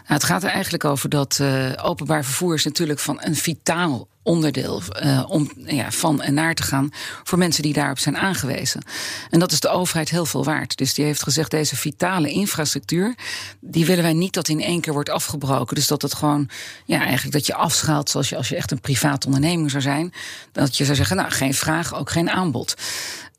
het 0.05 0.23
gaat 0.23 0.43
er 0.43 0.49
eigenlijk 0.49 0.85
over 0.85 1.09
dat 1.09 1.37
uh, 1.41 1.71
openbaar 1.81 2.23
vervoer 2.23 2.53
is 2.53 2.63
natuurlijk 2.63 2.99
van 2.99 3.17
een 3.21 3.35
vitaal 3.35 4.07
onderdeel 4.23 4.81
uh, 5.03 5.23
om 5.27 5.51
ja, 5.55 5.91
van 5.91 6.21
en 6.21 6.33
naar 6.33 6.55
te 6.55 6.63
gaan 6.63 6.89
voor 7.23 7.37
mensen 7.37 7.63
die 7.63 7.73
daarop 7.73 7.99
zijn 7.99 8.17
aangewezen. 8.17 8.81
En 9.29 9.39
dat 9.39 9.51
is 9.51 9.59
de 9.59 9.69
overheid 9.69 10.09
heel 10.09 10.25
veel 10.25 10.43
waard. 10.43 10.77
Dus 10.77 10.93
die 10.93 11.05
heeft 11.05 11.23
gezegd, 11.23 11.51
deze 11.51 11.75
vitale 11.75 12.29
infrastructuur, 12.29 13.15
die 13.59 13.85
willen 13.85 14.03
wij 14.03 14.13
niet 14.13 14.33
dat 14.33 14.47
in 14.47 14.61
één 14.61 14.81
keer 14.81 14.93
wordt 14.93 15.09
afgebroken. 15.09 15.75
Dus 15.75 15.87
dat 15.87 16.01
het 16.01 16.13
gewoon, 16.13 16.49
ja, 16.85 16.99
eigenlijk 16.99 17.33
dat 17.33 17.45
je 17.45 17.55
afschaalt 17.55 18.09
zoals 18.09 18.29
je 18.29 18.37
als 18.37 18.49
je 18.49 18.55
echt 18.55 18.71
een 18.71 18.81
privaat 18.81 19.25
onderneming 19.25 19.71
zou 19.71 19.83
zijn. 19.83 20.13
Dat 20.51 20.77
je 20.77 20.83
zou 20.83 20.95
zeggen, 20.95 21.15
nou, 21.15 21.31
geen 21.31 21.53
vraag, 21.53 21.95
ook 21.95 22.09
geen 22.09 22.29
aanbod. 22.29 22.75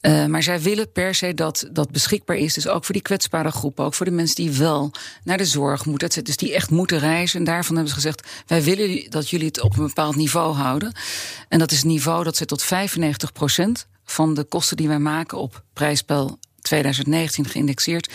Uh, 0.03 0.27
maar 0.27 0.43
zij 0.43 0.61
willen 0.61 0.93
per 0.93 1.15
se 1.15 1.35
dat 1.35 1.69
dat 1.73 1.91
beschikbaar 1.91 2.37
is. 2.37 2.55
Dus 2.55 2.69
ook 2.69 2.85
voor 2.85 2.95
die 2.95 3.03
kwetsbare 3.03 3.51
groepen. 3.51 3.85
Ook 3.85 3.95
voor 3.95 4.07
de 4.07 4.13
mensen 4.13 4.37
die 4.37 4.53
wel 4.53 4.91
naar 5.25 5.39
de 5.39 5.45
zorg 5.45 5.87
moeten. 5.87 6.25
Dus 6.25 6.37
die 6.37 6.55
echt 6.55 6.71
moeten 6.71 6.99
reizen. 6.99 7.39
En 7.39 7.45
daarvan 7.45 7.75
hebben 7.75 7.95
ze 7.95 8.01
gezegd: 8.01 8.29
wij 8.47 8.63
willen 8.63 9.11
dat 9.11 9.31
jullie 9.31 9.47
het 9.47 9.61
op 9.61 9.77
een 9.77 9.87
bepaald 9.87 10.17
niveau 10.17 10.55
houden. 10.55 10.93
En 11.49 11.59
dat 11.59 11.71
is 11.71 11.83
een 11.83 11.89
niveau 11.89 12.25
dat 12.25 12.37
ze 12.37 12.45
tot 12.45 12.63
95 12.63 13.33
procent 13.33 13.87
van 14.05 14.35
de 14.35 14.45
kosten 14.45 14.77
die 14.77 14.89
wij 14.89 14.99
maken 14.99 15.39
op 15.39 15.63
prijsspel 15.73 16.39
2019 16.63 17.49
geïndexeerd. 17.49 18.13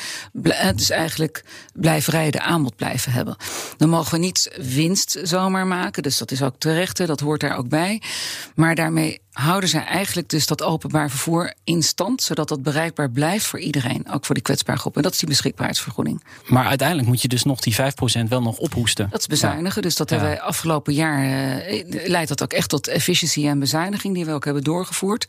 Dus 0.75 0.89
eigenlijk 0.89 1.43
blijven 1.73 2.13
rijden 2.13 2.41
aanbod 2.41 2.75
blijven 2.75 3.11
hebben. 3.11 3.35
Dan 3.77 3.89
mogen 3.89 4.11
we 4.11 4.17
niet 4.17 4.57
winst 4.61 5.19
zomaar 5.23 5.67
maken. 5.67 6.03
Dus 6.03 6.17
dat 6.17 6.31
is 6.31 6.41
ook 6.41 6.55
terecht, 6.57 7.07
dat 7.07 7.19
hoort 7.19 7.41
daar 7.41 7.57
ook 7.57 7.69
bij. 7.69 8.01
Maar 8.55 8.75
daarmee 8.75 9.21
houden 9.37 9.69
zij 9.69 9.85
eigenlijk 9.85 10.29
dus 10.29 10.47
dat 10.47 10.63
openbaar 10.63 11.09
vervoer 11.09 11.53
in 11.63 11.83
stand, 11.83 12.21
zodat 12.21 12.47
dat 12.47 12.63
bereikbaar 12.63 13.09
blijft 13.09 13.45
voor 13.45 13.59
iedereen, 13.59 14.11
ook 14.11 14.25
voor 14.25 14.35
die 14.35 14.43
kwetsbare 14.43 14.79
groepen. 14.79 15.01
En 15.01 15.05
dat 15.05 15.13
is 15.13 15.19
die 15.19 15.29
beschikbaarheidsvergoeding. 15.29 16.23
Maar 16.47 16.65
uiteindelijk 16.65 17.07
moet 17.07 17.21
je 17.21 17.27
dus 17.27 17.43
nog 17.43 17.59
die 17.59 17.75
5% 17.75 18.27
wel 18.29 18.41
nog 18.41 18.57
ophoesten. 18.57 19.07
Dat 19.09 19.19
is 19.19 19.27
bezuinigen. 19.27 19.75
Ja. 19.75 19.81
Dus 19.81 19.95
dat 19.95 20.09
ja. 20.09 20.15
hebben 20.15 20.35
wij 20.35 20.43
afgelopen 20.45 20.93
jaar 20.93 21.23
uh, 21.23 22.07
leidt 22.07 22.29
dat 22.29 22.43
ook 22.43 22.53
echt 22.53 22.69
tot 22.69 22.87
efficiëntie 22.87 23.47
en 23.47 23.59
bezuiniging 23.59 24.13
die 24.13 24.25
we 24.25 24.31
ook 24.31 24.45
hebben 24.45 24.63
doorgevoerd. 24.63 25.27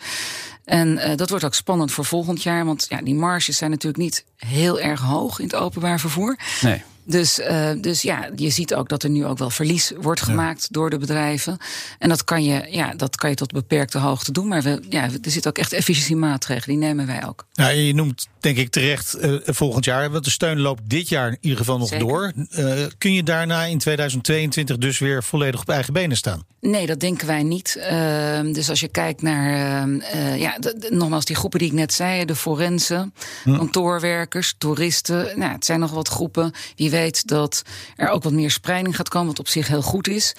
En 0.64 0.88
uh, 0.88 1.16
dat 1.16 1.30
wordt 1.30 1.44
ook 1.44 1.54
spannend 1.54 1.92
voor 1.92 2.04
volgend 2.04 2.42
jaar, 2.42 2.64
want 2.64 2.86
ja, 2.88 3.00
die 3.02 3.14
marges 3.14 3.56
zijn 3.56 3.70
natuurlijk 3.70 4.02
niet 4.02 4.24
heel 4.36 4.80
erg 4.80 5.00
hoog 5.00 5.38
in 5.38 5.44
het 5.44 5.54
openbaar 5.54 6.00
vervoer. 6.00 6.38
Nee. 6.60 6.82
Dus, 7.08 7.38
uh, 7.38 7.70
dus 7.80 8.02
ja, 8.02 8.30
je 8.36 8.50
ziet 8.50 8.74
ook 8.74 8.88
dat 8.88 9.02
er 9.02 9.10
nu 9.10 9.26
ook 9.26 9.38
wel 9.38 9.50
verlies 9.50 9.92
wordt 10.00 10.20
gemaakt 10.20 10.72
door 10.72 10.90
de 10.90 10.98
bedrijven. 10.98 11.58
En 11.98 12.08
dat 12.08 12.24
kan, 12.24 12.44
je, 12.44 12.66
ja, 12.70 12.94
dat 12.96 13.16
kan 13.16 13.30
je 13.30 13.36
tot 13.36 13.52
beperkte 13.52 13.98
hoogte 13.98 14.32
doen. 14.32 14.48
Maar 14.48 14.62
we, 14.62 14.80
ja, 14.88 15.02
er 15.02 15.30
zitten 15.30 15.50
ook 15.50 15.58
echt 15.58 15.72
efficiëntiemaatregelen, 15.72 16.78
die 16.78 16.88
nemen 16.88 17.06
wij 17.06 17.26
ook. 17.26 17.46
Nou, 17.54 17.72
je 17.72 17.94
noemt 17.94 18.28
denk 18.40 18.56
ik 18.56 18.70
terecht 18.70 19.16
uh, 19.24 19.36
volgend 19.44 19.84
jaar. 19.84 20.10
Want 20.10 20.24
de 20.24 20.30
steun 20.30 20.60
loopt 20.60 20.82
dit 20.84 21.08
jaar 21.08 21.28
in 21.28 21.38
ieder 21.40 21.58
geval 21.58 21.78
nog 21.78 21.90
door. 21.90 22.32
Uh, 22.50 22.72
kun 22.98 23.12
je 23.12 23.22
daarna 23.22 23.64
in 23.64 23.78
2022 23.78 24.78
dus 24.78 24.98
weer 24.98 25.22
volledig 25.22 25.60
op 25.60 25.68
eigen 25.68 25.92
benen 25.92 26.16
staan? 26.16 26.42
Nee, 26.60 26.86
dat 26.86 27.00
denken 27.00 27.26
wij 27.26 27.42
niet. 27.42 27.76
Uh, 27.90 28.40
dus 28.52 28.68
als 28.68 28.80
je 28.80 28.88
kijkt 28.88 29.22
naar, 29.22 29.86
uh, 30.14 30.38
ja, 30.38 30.58
de, 30.58 30.74
de, 30.78 30.88
nogmaals, 30.90 31.24
die 31.24 31.36
groepen 31.36 31.58
die 31.58 31.68
ik 31.68 31.74
net 31.74 31.92
zei, 31.92 32.24
de 32.24 32.36
forensen, 32.36 33.14
hm. 33.44 33.56
kantoorwerkers, 33.56 34.54
toeristen. 34.58 35.38
Nou, 35.38 35.52
het 35.52 35.64
zijn 35.64 35.80
nog 35.80 35.90
wat 35.90 36.08
groepen. 36.08 36.52
Wie 36.76 36.90
dat 37.28 37.62
er 37.96 38.08
ook 38.08 38.22
wat 38.22 38.32
meer 38.32 38.50
spreiding 38.50 38.96
gaat 38.96 39.08
komen, 39.08 39.28
wat 39.28 39.38
op 39.38 39.48
zich 39.48 39.68
heel 39.68 39.82
goed 39.82 40.08
is. 40.08 40.34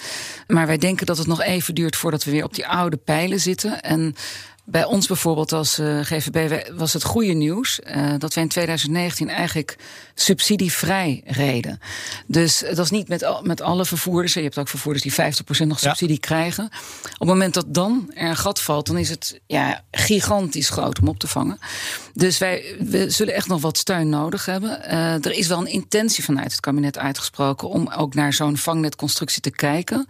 Maar 0.46 0.66
wij 0.66 0.78
denken 0.78 1.06
dat 1.06 1.18
het 1.18 1.26
nog 1.26 1.42
even 1.42 1.74
duurt 1.74 1.96
voordat 1.96 2.24
we 2.24 2.30
weer 2.30 2.44
op 2.44 2.54
die 2.54 2.66
oude 2.66 2.96
pijlen 2.96 3.40
zitten. 3.40 3.82
En 3.82 4.14
bij 4.70 4.84
ons 4.84 5.06
bijvoorbeeld 5.06 5.52
als 5.52 5.78
uh, 5.78 6.00
GVB 6.00 6.70
was 6.76 6.92
het 6.92 7.04
goede 7.04 7.32
nieuws 7.32 7.80
uh, 7.80 8.12
dat 8.18 8.34
we 8.34 8.40
in 8.40 8.48
2019 8.48 9.28
eigenlijk 9.28 9.76
subsidievrij 10.14 11.22
reden. 11.24 11.80
Dus 12.26 12.58
dat 12.58 12.78
is 12.78 12.90
niet 12.90 13.08
met, 13.08 13.40
met 13.42 13.60
alle 13.60 13.84
vervoerders. 13.84 14.34
Je 14.34 14.42
hebt 14.42 14.58
ook 14.58 14.68
vervoerders 14.68 15.02
die 15.02 15.64
50% 15.64 15.66
nog 15.66 15.78
subsidie 15.78 16.14
ja. 16.14 16.20
krijgen. 16.20 16.64
Op 16.64 17.18
het 17.18 17.28
moment 17.28 17.54
dat 17.54 17.74
dan 17.74 18.10
er 18.14 18.28
een 18.28 18.36
gat 18.36 18.60
valt, 18.60 18.86
dan 18.86 18.98
is 18.98 19.08
het 19.08 19.40
ja, 19.46 19.84
gigantisch 19.90 20.68
groot 20.68 21.00
om 21.00 21.08
op 21.08 21.18
te 21.18 21.28
vangen. 21.28 21.58
Dus 22.14 22.38
wij 22.38 22.76
we 22.78 23.10
zullen 23.10 23.34
echt 23.34 23.48
nog 23.48 23.60
wat 23.60 23.78
steun 23.78 24.08
nodig 24.08 24.46
hebben. 24.46 24.80
Uh, 24.86 25.14
er 25.14 25.32
is 25.32 25.46
wel 25.46 25.58
een 25.58 25.72
intentie 25.72 26.24
vanuit 26.24 26.50
het 26.50 26.60
kabinet 26.60 26.98
uitgesproken 26.98 27.68
om 27.68 27.88
ook 27.88 28.14
naar 28.14 28.32
zo'n 28.32 28.56
vangnetconstructie 28.56 29.42
te 29.42 29.50
kijken. 29.50 30.06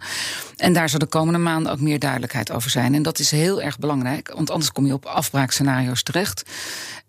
En 0.57 0.73
daar 0.73 0.89
zal 0.89 0.99
de 0.99 1.05
komende 1.05 1.39
maanden 1.39 1.71
ook 1.71 1.79
meer 1.79 1.99
duidelijkheid 1.99 2.51
over 2.51 2.69
zijn. 2.69 2.93
En 2.93 3.03
dat 3.03 3.19
is 3.19 3.31
heel 3.31 3.61
erg 3.61 3.79
belangrijk, 3.79 4.33
want 4.35 4.50
anders 4.51 4.71
kom 4.71 4.85
je 4.85 4.93
op 4.93 5.05
afbraakscenario's 5.05 6.03
terecht. 6.03 6.43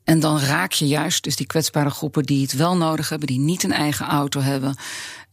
En 0.04 0.20
dan 0.20 0.38
raak 0.38 0.72
je 0.72 0.86
juist 0.86 1.24
dus 1.24 1.36
die 1.36 1.46
kwetsbare 1.46 1.90
groepen 1.90 2.22
die 2.22 2.42
het 2.42 2.52
wel 2.52 2.76
nodig 2.76 3.08
hebben, 3.08 3.28
die 3.28 3.38
niet 3.38 3.62
een 3.62 3.72
eigen 3.72 4.06
auto 4.06 4.40
hebben. 4.40 4.76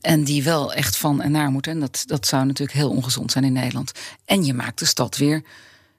En 0.01 0.23
die 0.23 0.43
wel 0.43 0.73
echt 0.73 0.97
van 0.97 1.21
en 1.21 1.31
naar 1.31 1.51
moeten. 1.51 1.71
En 1.71 1.79
dat, 1.79 2.03
dat 2.05 2.27
zou 2.27 2.45
natuurlijk 2.45 2.77
heel 2.77 2.89
ongezond 2.89 3.31
zijn 3.31 3.43
in 3.43 3.53
Nederland. 3.53 3.91
En 4.25 4.45
je 4.45 4.53
maakt 4.53 4.79
de 4.79 4.85
stad 4.85 5.17
weer. 5.17 5.43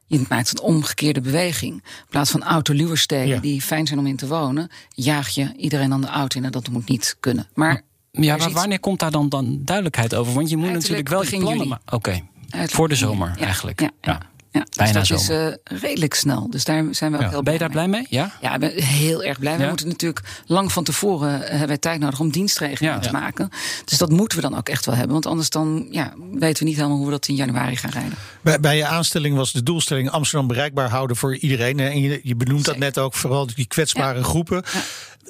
Je 0.06 0.24
maakt 0.28 0.50
een 0.50 0.60
omgekeerde 0.60 1.20
beweging. 1.20 1.72
In 1.72 2.06
plaats 2.08 2.30
van 2.30 2.42
autoluwe 2.42 2.96
steden 2.96 3.42
die 3.42 3.62
fijn 3.62 3.86
zijn 3.86 3.98
om 3.98 4.06
in 4.06 4.16
te 4.16 4.26
wonen, 4.26 4.70
jaag 4.88 5.28
je 5.28 5.54
iedereen 5.56 5.92
aan 5.92 6.00
de 6.00 6.06
auto 6.06 6.38
in. 6.38 6.44
En 6.44 6.50
dat 6.50 6.68
moet 6.68 6.88
niet 6.88 7.16
kunnen. 7.20 7.48
Maar 7.54 7.82
ja, 8.10 8.36
maar 8.36 8.50
wanneer 8.50 8.80
komt 8.80 8.98
daar 8.98 9.10
dan, 9.10 9.28
dan 9.28 9.60
duidelijkheid 9.64 10.14
over? 10.14 10.32
Want 10.32 10.50
je 10.50 10.56
moet 10.56 10.72
natuurlijk 10.72 11.08
wel 11.08 11.24
je 11.24 11.38
plannen 11.38 11.68
maken. 11.68 11.92
Oké, 11.92 12.24
okay. 12.50 12.68
voor 12.68 12.88
de 12.88 12.94
zomer 12.94 13.32
ja, 13.36 13.44
eigenlijk. 13.44 13.80
Ja, 13.80 13.90
ja. 14.00 14.20
Ja, 14.52 14.66
Bijna 14.76 14.98
dus 14.98 15.08
dat 15.08 15.20
is 15.20 15.30
uh, 15.30 15.46
redelijk 15.80 16.14
snel. 16.14 16.50
Dus 16.50 16.64
daar 16.64 16.84
zijn 16.90 17.12
we 17.12 17.24
ook 17.24 17.30
heel 17.30 17.42
Ben 17.42 17.52
je 17.52 17.58
daar 17.58 17.70
blij 17.70 17.88
mee? 17.88 18.06
Ja, 18.08 18.32
ja 18.40 18.54
ik 18.54 18.60
ben 18.60 18.82
heel 18.82 19.22
erg 19.22 19.38
blij. 19.38 19.58
We 19.58 19.66
moeten 19.66 19.88
natuurlijk 19.88 20.20
lang 20.46 20.72
van 20.72 20.84
tevoren 20.84 21.40
uh, 21.40 21.48
hebben 21.48 21.66
wij 21.66 21.78
tijd 21.78 22.00
nodig 22.00 22.20
om 22.20 22.30
dienstregelingen 22.30 23.00
te 23.00 23.10
maken. 23.10 23.50
Dus 23.84 23.98
dat 23.98 24.10
moeten 24.10 24.38
we 24.38 24.48
dan 24.48 24.58
ook 24.58 24.68
echt 24.68 24.86
wel 24.86 24.94
hebben. 24.94 25.12
Want 25.12 25.26
anders 25.26 25.50
dan 25.50 25.86
ja, 25.90 26.14
weten 26.32 26.62
we 26.62 26.68
niet 26.68 26.76
helemaal 26.76 26.96
hoe 26.96 27.06
we 27.06 27.12
dat 27.12 27.28
in 27.28 27.34
januari 27.34 27.76
gaan 27.76 27.90
rijden. 27.90 28.14
Bij, 28.40 28.60
bij 28.60 28.76
je 28.76 28.86
aanstelling 28.86 29.36
was 29.36 29.52
de 29.52 29.62
doelstelling 29.62 30.10
Amsterdam 30.10 30.48
bereikbaar 30.48 30.88
houden 30.88 31.16
voor 31.16 31.36
iedereen. 31.36 31.80
En 31.80 32.00
je, 32.00 32.20
je 32.22 32.36
benoemt 32.36 32.64
Zeker. 32.64 32.80
dat 32.80 32.94
net 32.94 33.04
ook, 33.04 33.14
vooral 33.14 33.46
die 33.46 33.66
kwetsbare 33.66 34.24
groepen. 34.24 34.64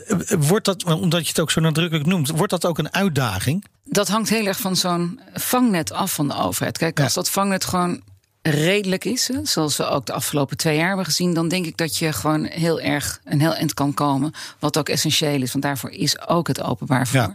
Eh, 0.07 0.17
wordt 0.39 0.65
dat, 0.65 0.85
omdat 0.85 1.23
je 1.23 1.29
het 1.29 1.41
ook 1.41 1.51
zo 1.51 1.61
nadrukkelijk 1.61 2.07
noemt, 2.07 2.29
wordt 2.29 2.53
dat 2.53 2.67
ook 2.67 2.79
een 2.79 2.93
uitdaging? 2.93 3.65
Dat 3.85 4.09
hangt 4.09 4.29
heel 4.29 4.47
erg 4.47 4.61
van 4.61 4.77
zo'n 4.77 5.21
vangnet 5.35 5.93
af 5.93 6.13
van 6.13 6.29
de 6.29 6.35
overheid. 6.37 6.79
Kijk, 6.79 7.01
als 7.01 7.15
dat 7.15 7.31
vangnet 7.31 7.65
gewoon 7.65 8.01
redelijk 8.43 9.05
is, 9.05 9.31
zoals 9.43 9.77
we 9.77 9.87
ook 9.87 10.07
de 10.07 10.13
afgelopen 10.13 10.57
twee 10.57 10.77
jaar 10.77 10.87
hebben 10.87 11.05
gezien, 11.05 11.35
dan 11.35 11.49
denk 11.49 11.67
ik 11.67 11.77
dat 11.77 11.97
je 11.97 12.13
gewoon 12.13 12.45
heel 12.45 12.81
erg 12.81 13.21
een 13.25 13.41
heel 13.41 13.55
eind 13.55 13.75
kan 13.75 13.95
komen. 13.95 14.33
Wat 14.59 14.79
ook 14.79 14.89
essentieel 14.89 15.43
is, 15.43 15.53
want 15.53 15.65
daarvoor 15.65 15.91
is 15.91 16.29
ook 16.29 16.49
het 16.49 16.63
openbaar. 16.63 17.09
Ja. 17.13 17.35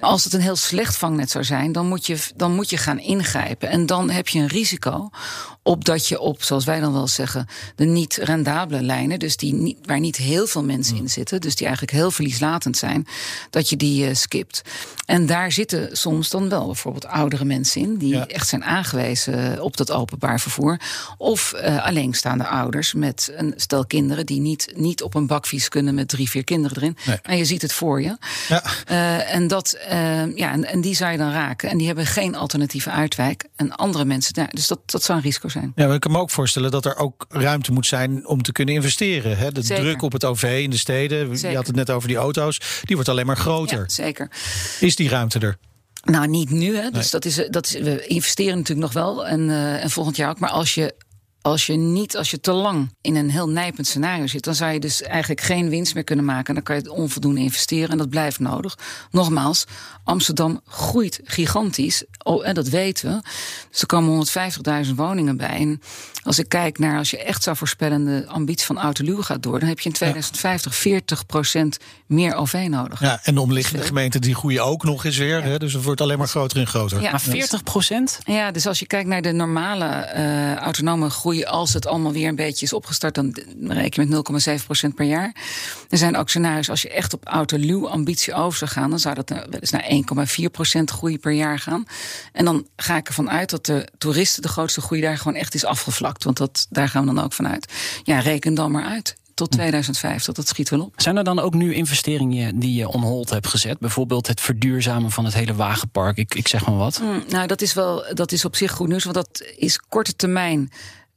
Als 0.00 0.24
het 0.24 0.32
een 0.32 0.40
heel 0.40 0.56
slecht 0.56 0.96
vangnet 0.96 1.30
zou 1.30 1.44
zijn, 1.44 1.72
dan 1.72 1.86
moet, 1.86 2.06
je, 2.06 2.18
dan 2.34 2.54
moet 2.54 2.70
je 2.70 2.76
gaan 2.76 2.98
ingrijpen. 2.98 3.68
En 3.68 3.86
dan 3.86 4.10
heb 4.10 4.28
je 4.28 4.38
een 4.38 4.46
risico 4.46 5.10
op 5.66 5.84
dat 5.84 6.08
je 6.08 6.20
op, 6.20 6.42
zoals 6.42 6.64
wij 6.64 6.80
dan 6.80 6.92
wel 6.92 7.08
zeggen, 7.08 7.46
de 7.74 7.84
niet 7.84 8.16
rendabele 8.22 8.82
lijnen, 8.82 9.18
dus 9.18 9.36
die 9.36 9.54
niet, 9.54 9.78
waar 9.82 10.00
niet 10.00 10.16
heel 10.16 10.46
veel 10.46 10.64
mensen 10.64 10.94
mm. 10.94 11.00
in 11.00 11.10
zitten, 11.10 11.40
dus 11.40 11.54
die 11.54 11.66
eigenlijk 11.66 11.96
heel 11.96 12.10
verlieslatend 12.10 12.76
zijn, 12.76 13.06
dat 13.50 13.68
je 13.68 13.76
die 13.76 14.08
uh, 14.08 14.14
skipt. 14.14 14.62
En 15.06 15.26
daar 15.26 15.52
zitten 15.52 15.96
soms 15.96 16.30
dan 16.30 16.48
wel 16.48 16.66
bijvoorbeeld 16.66 17.06
oudere 17.06 17.44
mensen 17.44 17.80
in, 17.80 17.96
die 17.96 18.14
ja. 18.14 18.26
echt 18.26 18.48
zijn 18.48 18.64
aangewezen 18.64 19.62
op 19.62 19.76
dat 19.76 19.90
openbaar 19.90 20.40
vervoer. 20.40 20.80
Of 21.18 21.54
uh, 21.54 21.86
alleenstaande 21.86 22.46
ouders 22.46 22.92
met 22.92 23.32
een 23.36 23.54
stel 23.56 23.86
kinderen 23.86 24.26
die 24.26 24.40
niet, 24.40 24.72
niet 24.74 25.02
op 25.02 25.14
een 25.14 25.26
bakfiets 25.26 25.68
kunnen 25.68 25.94
met 25.94 26.08
drie, 26.08 26.30
vier 26.30 26.44
kinderen 26.44 26.76
erin. 26.76 26.96
Nee. 27.06 27.18
En 27.22 27.36
je 27.36 27.44
ziet 27.44 27.62
het 27.62 27.72
voor 27.72 28.02
je. 28.02 28.16
Ja. 28.48 28.62
Uh, 28.90 29.34
en, 29.34 29.46
dat, 29.46 29.78
ja, 30.34 30.52
en, 30.52 30.64
en, 30.64 30.80
die 30.80 30.94
zou 30.94 31.12
je 31.12 31.18
dan 31.18 31.32
raken. 31.32 31.70
En 31.70 31.78
die 31.78 31.86
hebben 31.86 32.06
geen 32.06 32.34
alternatieve 32.34 32.90
uitwijk. 32.90 33.44
En 33.56 33.76
andere 33.76 34.04
mensen, 34.04 34.32
nou, 34.36 34.48
dus 34.52 34.66
dat, 34.66 34.80
dat 34.86 35.02
zou 35.02 35.18
een 35.18 35.24
risico 35.24 35.48
zijn 35.48 35.55
zijn. 35.60 35.72
Ja, 35.74 35.86
maar 35.86 35.94
ik 35.94 36.00
kan 36.00 36.12
me 36.12 36.18
ook 36.18 36.30
voorstellen 36.30 36.70
dat 36.70 36.84
er 36.84 36.96
ook 36.96 37.26
ruimte 37.28 37.72
moet 37.72 37.86
zijn 37.86 38.26
om 38.26 38.42
te 38.42 38.52
kunnen 38.52 38.74
investeren. 38.74 39.38
Hè? 39.38 39.52
De 39.52 39.62
zeker. 39.62 39.84
druk 39.84 40.02
op 40.02 40.12
het 40.12 40.24
OV 40.24 40.60
in 40.62 40.70
de 40.70 40.76
steden, 40.76 41.36
zeker. 41.36 41.50
je 41.50 41.56
had 41.56 41.66
het 41.66 41.76
net 41.76 41.90
over 41.90 42.08
die 42.08 42.16
auto's, 42.16 42.60
die 42.82 42.94
wordt 42.94 43.10
alleen 43.10 43.26
maar 43.26 43.36
groter. 43.36 43.78
Ja, 43.78 43.88
zeker. 43.88 44.30
Is 44.80 44.96
die 44.96 45.08
ruimte 45.08 45.38
er? 45.38 45.58
Nou, 46.02 46.28
niet 46.28 46.50
nu. 46.50 46.76
Hè. 46.76 46.90
Dus 46.90 47.12
nee. 47.12 47.20
dat 47.20 47.24
is, 47.24 47.48
dat 47.50 47.66
is, 47.66 47.72
we 47.72 48.06
investeren 48.06 48.56
natuurlijk 48.56 48.86
nog 48.86 49.04
wel. 49.04 49.26
En, 49.26 49.40
uh, 49.40 49.82
en 49.82 49.90
volgend 49.90 50.16
jaar 50.16 50.30
ook. 50.30 50.38
Maar 50.38 50.50
als 50.50 50.74
je 50.74 50.94
als 51.46 51.66
je 51.66 51.72
niet, 51.72 52.16
als 52.16 52.30
je 52.30 52.40
te 52.40 52.52
lang 52.52 52.94
in 53.00 53.16
een 53.16 53.30
heel 53.30 53.48
nijpend 53.48 53.86
scenario 53.86 54.26
zit, 54.26 54.44
dan 54.44 54.54
zou 54.54 54.72
je 54.72 54.80
dus 54.80 55.02
eigenlijk 55.02 55.40
geen 55.40 55.68
winst 55.68 55.94
meer 55.94 56.04
kunnen 56.04 56.24
maken. 56.24 56.54
Dan 56.54 56.62
kan 56.62 56.76
je 56.76 56.92
onvoldoende 56.92 57.40
investeren 57.40 57.88
en 57.88 57.98
dat 57.98 58.08
blijft 58.08 58.38
nodig. 58.38 58.78
Nogmaals, 59.10 59.64
Amsterdam 60.04 60.60
groeit 60.64 61.20
gigantisch. 61.24 62.04
Oh, 62.22 62.46
en 62.46 62.54
dat 62.54 62.68
weten 62.68 63.10
we. 63.10 63.20
Dus 63.70 63.80
er 63.80 63.86
komen 63.86 64.26
150.000 64.86 64.94
woningen 64.94 65.36
bij. 65.36 65.48
En 65.48 65.80
als 66.26 66.38
ik 66.38 66.48
kijk 66.48 66.78
naar, 66.78 66.98
als 66.98 67.10
je 67.10 67.22
echt 67.22 67.42
zou 67.42 67.56
voorspellen, 67.56 68.04
de 68.04 68.26
ambitie 68.26 68.66
van 68.66 68.78
Autoluw 68.78 69.22
gaat 69.22 69.42
door, 69.42 69.58
dan 69.58 69.68
heb 69.68 69.80
je 69.80 69.88
in 69.88 69.94
2050 69.94 70.72
ja. 70.72 70.78
40 70.78 71.26
procent 71.26 71.78
meer 72.06 72.34
OV 72.34 72.66
nodig. 72.68 73.00
Ja, 73.00 73.20
en 73.22 73.34
de 73.34 73.40
omliggende 73.40 73.82
gemeenten 73.82 74.20
die 74.20 74.34
groeien 74.34 74.64
ook 74.64 74.84
nog 74.84 75.04
eens 75.04 75.16
weer. 75.16 75.38
Ja. 75.38 75.42
Hè? 75.42 75.58
Dus 75.58 75.72
het 75.72 75.82
wordt 75.82 76.00
alleen 76.00 76.18
maar 76.18 76.28
groter 76.28 76.58
en 76.58 76.66
groter. 76.66 77.00
Ja. 77.00 77.10
Maar 77.10 77.20
40 77.20 77.62
procent? 77.62 78.18
Ja, 78.24 78.50
dus 78.50 78.66
als 78.66 78.78
je 78.78 78.86
kijkt 78.86 79.08
naar 79.08 79.22
de 79.22 79.32
normale 79.32 80.12
uh, 80.16 80.54
autonome 80.54 81.10
groei 81.10 81.44
als 81.44 81.72
het 81.72 81.86
allemaal 81.86 82.12
weer 82.12 82.28
een 82.28 82.36
beetje 82.36 82.64
is 82.64 82.72
opgestart, 82.72 83.14
dan 83.14 83.36
reken 83.60 84.08
je 84.08 84.22
met 84.38 84.88
0,7% 84.88 84.94
per 84.94 85.06
jaar. 85.06 85.34
Er 85.88 85.98
zijn 85.98 86.16
ook 86.16 86.28
scenario's, 86.28 86.70
als 86.70 86.82
je 86.82 86.90
echt 86.90 87.14
op 87.14 87.26
autoluw 87.26 87.88
ambitie 87.88 88.34
over 88.34 88.58
zou 88.58 88.70
gaan, 88.70 88.90
dan 88.90 88.98
zou 88.98 89.14
dat 89.14 89.28
wel 89.28 89.46
eens 89.60 89.70
naar 89.70 90.26
1,4% 90.78 90.82
groei 90.84 91.18
per 91.18 91.32
jaar 91.32 91.58
gaan. 91.58 91.86
En 92.32 92.44
dan 92.44 92.66
ga 92.76 92.96
ik 92.96 93.08
ervan 93.08 93.30
uit 93.30 93.50
dat 93.50 93.66
de 93.66 93.88
toeristen 93.98 94.42
de 94.42 94.48
grootste 94.48 94.80
groei 94.80 95.00
daar 95.00 95.18
gewoon 95.18 95.34
echt 95.34 95.54
is 95.54 95.64
afgevlakt. 95.64 96.15
Want 96.24 96.36
dat, 96.36 96.66
daar 96.70 96.88
gaan 96.88 97.06
we 97.06 97.14
dan 97.14 97.24
ook 97.24 97.32
vanuit. 97.32 97.72
Ja, 98.02 98.18
reken 98.18 98.54
dan 98.54 98.70
maar 98.70 98.84
uit 98.84 99.16
tot 99.34 99.50
2050. 99.50 100.34
Dat 100.34 100.48
schiet 100.48 100.68
wel 100.68 100.80
op. 100.80 100.92
Zijn 100.96 101.16
er 101.16 101.24
dan 101.24 101.38
ook 101.38 101.54
nu 101.54 101.74
investeringen 101.74 102.58
die 102.58 102.74
je 102.74 102.88
on 102.88 103.02
hold 103.02 103.30
hebt 103.30 103.46
gezet? 103.46 103.78
Bijvoorbeeld 103.78 104.26
het 104.26 104.40
verduurzamen 104.40 105.10
van 105.10 105.24
het 105.24 105.34
hele 105.34 105.54
wagenpark. 105.54 106.16
Ik, 106.16 106.34
ik 106.34 106.48
zeg 106.48 106.66
maar 106.66 106.76
wat. 106.76 107.00
Mm, 107.02 107.24
nou, 107.28 107.46
dat 107.46 107.62
is 107.62 107.74
wel 107.74 108.04
dat 108.14 108.32
is 108.32 108.44
op 108.44 108.56
zich 108.56 108.72
goed 108.72 108.88
nieuws. 108.88 109.04
Want 109.04 109.16
dat 109.16 109.44
is 109.56 109.80
korte 109.88 110.16
termijn 110.16 110.70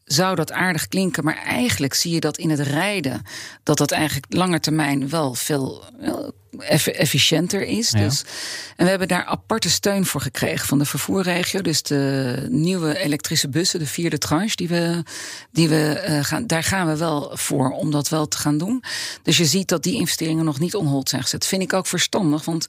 zou 0.03 0.35
dat 0.35 0.51
aardig 0.51 0.87
klinken, 0.87 1.23
maar 1.23 1.37
eigenlijk 1.43 1.93
zie 1.93 2.13
je 2.13 2.19
dat 2.19 2.37
in 2.37 2.49
het 2.49 2.59
rijden 2.59 3.21
dat 3.63 3.77
dat 3.77 3.91
eigenlijk 3.91 4.33
lange 4.33 4.59
termijn 4.59 5.09
wel 5.09 5.33
veel 5.33 5.83
efficiënter 6.61 7.61
is. 7.61 7.89
Ja. 7.89 7.99
Dus, 7.99 8.23
en 8.75 8.83
we 8.83 8.89
hebben 8.89 9.07
daar 9.07 9.25
aparte 9.25 9.69
steun 9.69 10.05
voor 10.05 10.21
gekregen 10.21 10.67
van 10.67 10.77
de 10.77 10.85
vervoerregio. 10.85 11.61
Dus 11.61 11.81
de 11.81 12.47
nieuwe 12.49 12.97
elektrische 12.97 13.49
bussen, 13.49 13.79
de 13.79 13.85
vierde 13.85 14.17
tranche, 14.17 14.55
die 14.55 14.67
we, 14.67 15.03
die 15.51 15.69
we 15.69 16.05
uh, 16.09 16.23
gaan, 16.23 16.47
daar 16.47 16.63
gaan 16.63 16.87
we 16.87 16.97
wel 16.97 17.31
voor 17.33 17.71
om 17.71 17.91
dat 17.91 18.09
wel 18.09 18.27
te 18.27 18.37
gaan 18.37 18.57
doen. 18.57 18.83
Dus 19.23 19.37
je 19.37 19.45
ziet 19.45 19.67
dat 19.67 19.83
die 19.83 19.95
investeringen 19.95 20.45
nog 20.45 20.59
niet 20.59 20.75
onhold 20.75 21.09
zijn 21.09 21.21
gezet. 21.21 21.45
Vind 21.45 21.61
ik 21.61 21.73
ook 21.73 21.87
verstandig, 21.87 22.45
want 22.45 22.67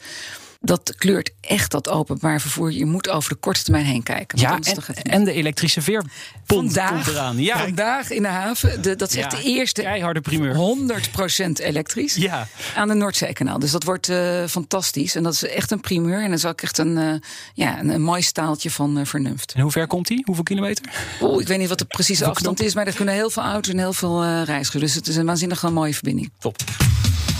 dat 0.60 0.94
kleurt 0.96 1.30
echt 1.40 1.70
dat 1.70 1.88
openbaar 1.88 2.40
vervoer. 2.40 2.72
Je 2.72 2.86
moet 2.86 3.08
over 3.08 3.30
de 3.30 3.36
korte 3.36 3.62
termijn 3.62 3.84
heen 3.84 4.02
kijken. 4.02 4.38
Ja, 4.38 4.58
en, 4.60 5.02
en, 5.02 5.24
de 5.24 5.32
elektrische 5.32 5.82
veerpomp 5.82 6.10
vandaag, 6.46 6.90
komt 6.90 7.06
eraan. 7.06 7.38
Ja. 7.38 7.58
Vandaag 7.58 8.10
in 8.10 8.22
de 8.22 8.28
haven, 8.28 8.82
de, 8.82 8.96
dat 8.96 9.08
is 9.08 9.14
ja, 9.14 9.24
echt 9.24 9.30
de 9.30 9.42
eerste 9.42 9.82
keiharde 9.82 10.20
primeur. 10.20 10.54
100% 10.54 11.50
elektrisch 11.52 12.14
ja. 12.14 12.48
aan 12.74 12.88
de 12.88 12.94
Noordzeekanaal. 12.94 13.58
Dus 13.58 13.70
dat 13.70 13.84
wordt 13.84 14.08
uh, 14.08 14.46
fantastisch. 14.46 15.14
En 15.14 15.22
dat 15.22 15.32
is 15.32 15.44
echt 15.44 15.70
een 15.70 15.80
primeur. 15.80 16.22
En 16.22 16.28
dat 16.30 16.38
is 16.38 16.44
ook 16.44 16.60
echt 16.60 16.78
een, 16.78 16.96
uh, 16.96 17.14
ja, 17.54 17.78
een, 17.78 17.88
een, 17.88 18.02
mooi 18.02 18.22
staaltje 18.22 18.70
van 18.70 18.98
uh, 18.98 19.04
vernunft. 19.04 19.52
En 19.52 19.62
hoe 19.62 19.70
ver 19.70 19.86
komt 19.86 20.08
hij? 20.08 20.22
Hoeveel 20.24 20.44
kilometer? 20.44 20.84
Oeh, 21.20 21.40
ik 21.40 21.48
weet 21.48 21.58
niet 21.58 21.68
wat 21.68 21.78
de 21.78 21.84
precieze 21.84 22.24
afstand 22.24 22.62
is. 22.62 22.74
Maar 22.74 22.86
er 22.86 22.94
kunnen 22.94 23.14
heel 23.14 23.30
veel 23.30 23.42
auto's 23.42 23.72
en 23.72 23.78
heel 23.78 23.92
veel 23.92 24.42
reizigers. 24.42 24.82
Dus 24.82 24.94
het 24.94 25.08
is 25.08 25.16
een 25.16 25.26
waanzinnig 25.26 25.70
mooie 25.70 25.94
verbinding. 25.94 26.30
Top. 26.38 26.56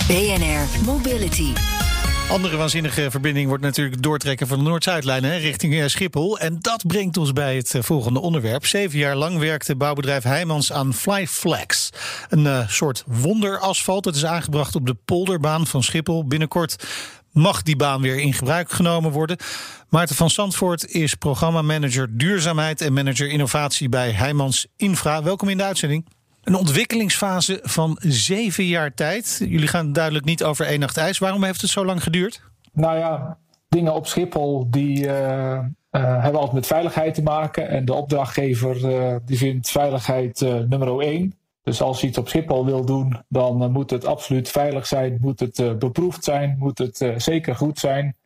BNR 0.07 0.85
Mobility. 0.85 1.53
Andere 2.31 2.57
waanzinnige 2.57 3.11
verbinding 3.11 3.49
wordt 3.49 3.63
natuurlijk 3.63 4.03
doortrekken 4.03 4.47
van 4.47 4.59
de 4.59 4.65
Noord-Zuidlijn 4.65 5.39
richting 5.39 5.75
eh, 5.75 5.87
Schiphol. 5.87 6.39
En 6.39 6.59
dat 6.61 6.87
brengt 6.87 7.17
ons 7.17 7.33
bij 7.33 7.57
het 7.57 7.75
eh, 7.75 7.83
volgende 7.83 8.21
onderwerp. 8.21 8.67
Zeven 8.67 8.99
jaar 8.99 9.17
lang 9.17 9.39
werkte 9.39 9.77
bouwbedrijf 9.77 10.23
Heijmans 10.23 10.73
aan 10.73 10.95
Flyflex. 10.95 11.91
Een 12.29 12.45
uh, 12.45 12.69
soort 12.69 13.05
wonderasfalt. 13.07 14.05
Het 14.05 14.17
is 14.17 14.25
aangebracht 14.25 14.75
op 14.75 14.87
de 14.87 14.97
polderbaan 15.05 15.67
van 15.67 15.83
Schiphol. 15.83 16.27
Binnenkort 16.27 16.85
mag 17.33 17.63
die 17.63 17.77
baan 17.77 18.01
weer 18.01 18.19
in 18.19 18.33
gebruik 18.33 18.73
genomen 18.73 19.11
worden. 19.11 19.37
Maarten 19.89 20.17
van 20.17 20.31
Zandvoort 20.31 20.87
is 20.87 21.15
programmamanager 21.15 22.19
duurzaamheid 22.19 22.81
en 22.81 22.93
manager 22.93 23.29
innovatie 23.29 23.89
bij 23.89 24.11
Heijmans 24.11 24.67
Infra. 24.77 25.23
Welkom 25.23 25.49
in 25.49 25.57
de 25.57 25.65
uitzending. 25.65 26.05
Een 26.43 26.55
ontwikkelingsfase 26.55 27.59
van 27.63 27.97
zeven 28.01 28.65
jaar 28.65 28.95
tijd. 28.95 29.41
Jullie 29.49 29.69
gaan 29.69 29.93
duidelijk 29.93 30.25
niet 30.25 30.45
over 30.45 30.67
één 30.67 30.81
nacht 30.81 30.97
ijs. 30.97 31.19
Waarom 31.19 31.45
heeft 31.45 31.61
het 31.61 31.71
zo 31.71 31.85
lang 31.85 32.03
geduurd? 32.03 32.43
Nou 32.73 32.99
ja, 32.99 33.39
dingen 33.69 33.95
op 33.95 34.07
Schiphol 34.07 34.67
die 34.71 35.07
uh, 35.07 35.13
uh, 35.13 35.63
hebben 35.91 36.35
altijd 36.35 36.53
met 36.53 36.67
veiligheid 36.67 37.15
te 37.15 37.23
maken. 37.23 37.69
En 37.69 37.85
de 37.85 37.95
opdrachtgever 37.95 38.91
uh, 38.91 39.17
die 39.25 39.39
vindt 39.39 39.71
veiligheid 39.71 40.41
nummer 40.41 41.01
één. 41.01 41.35
Dus 41.63 41.83
als 41.83 42.01
je 42.01 42.07
iets 42.07 42.19
op 42.19 42.29
Schiphol 42.29 42.65
wil 42.65 42.85
doen, 42.85 43.23
dan 43.29 43.73
moet 43.73 43.91
het 43.91 44.05
absoluut 44.05 44.49
veilig 44.49 44.87
zijn, 44.87 45.19
moet 45.21 45.41
het 45.41 45.79
beproefd 45.79 46.25
zijn, 46.25 46.57
moet 46.59 46.79
het 46.79 47.13
zeker 47.17 47.57
goed 47.57 47.79
zijn. 47.79 48.17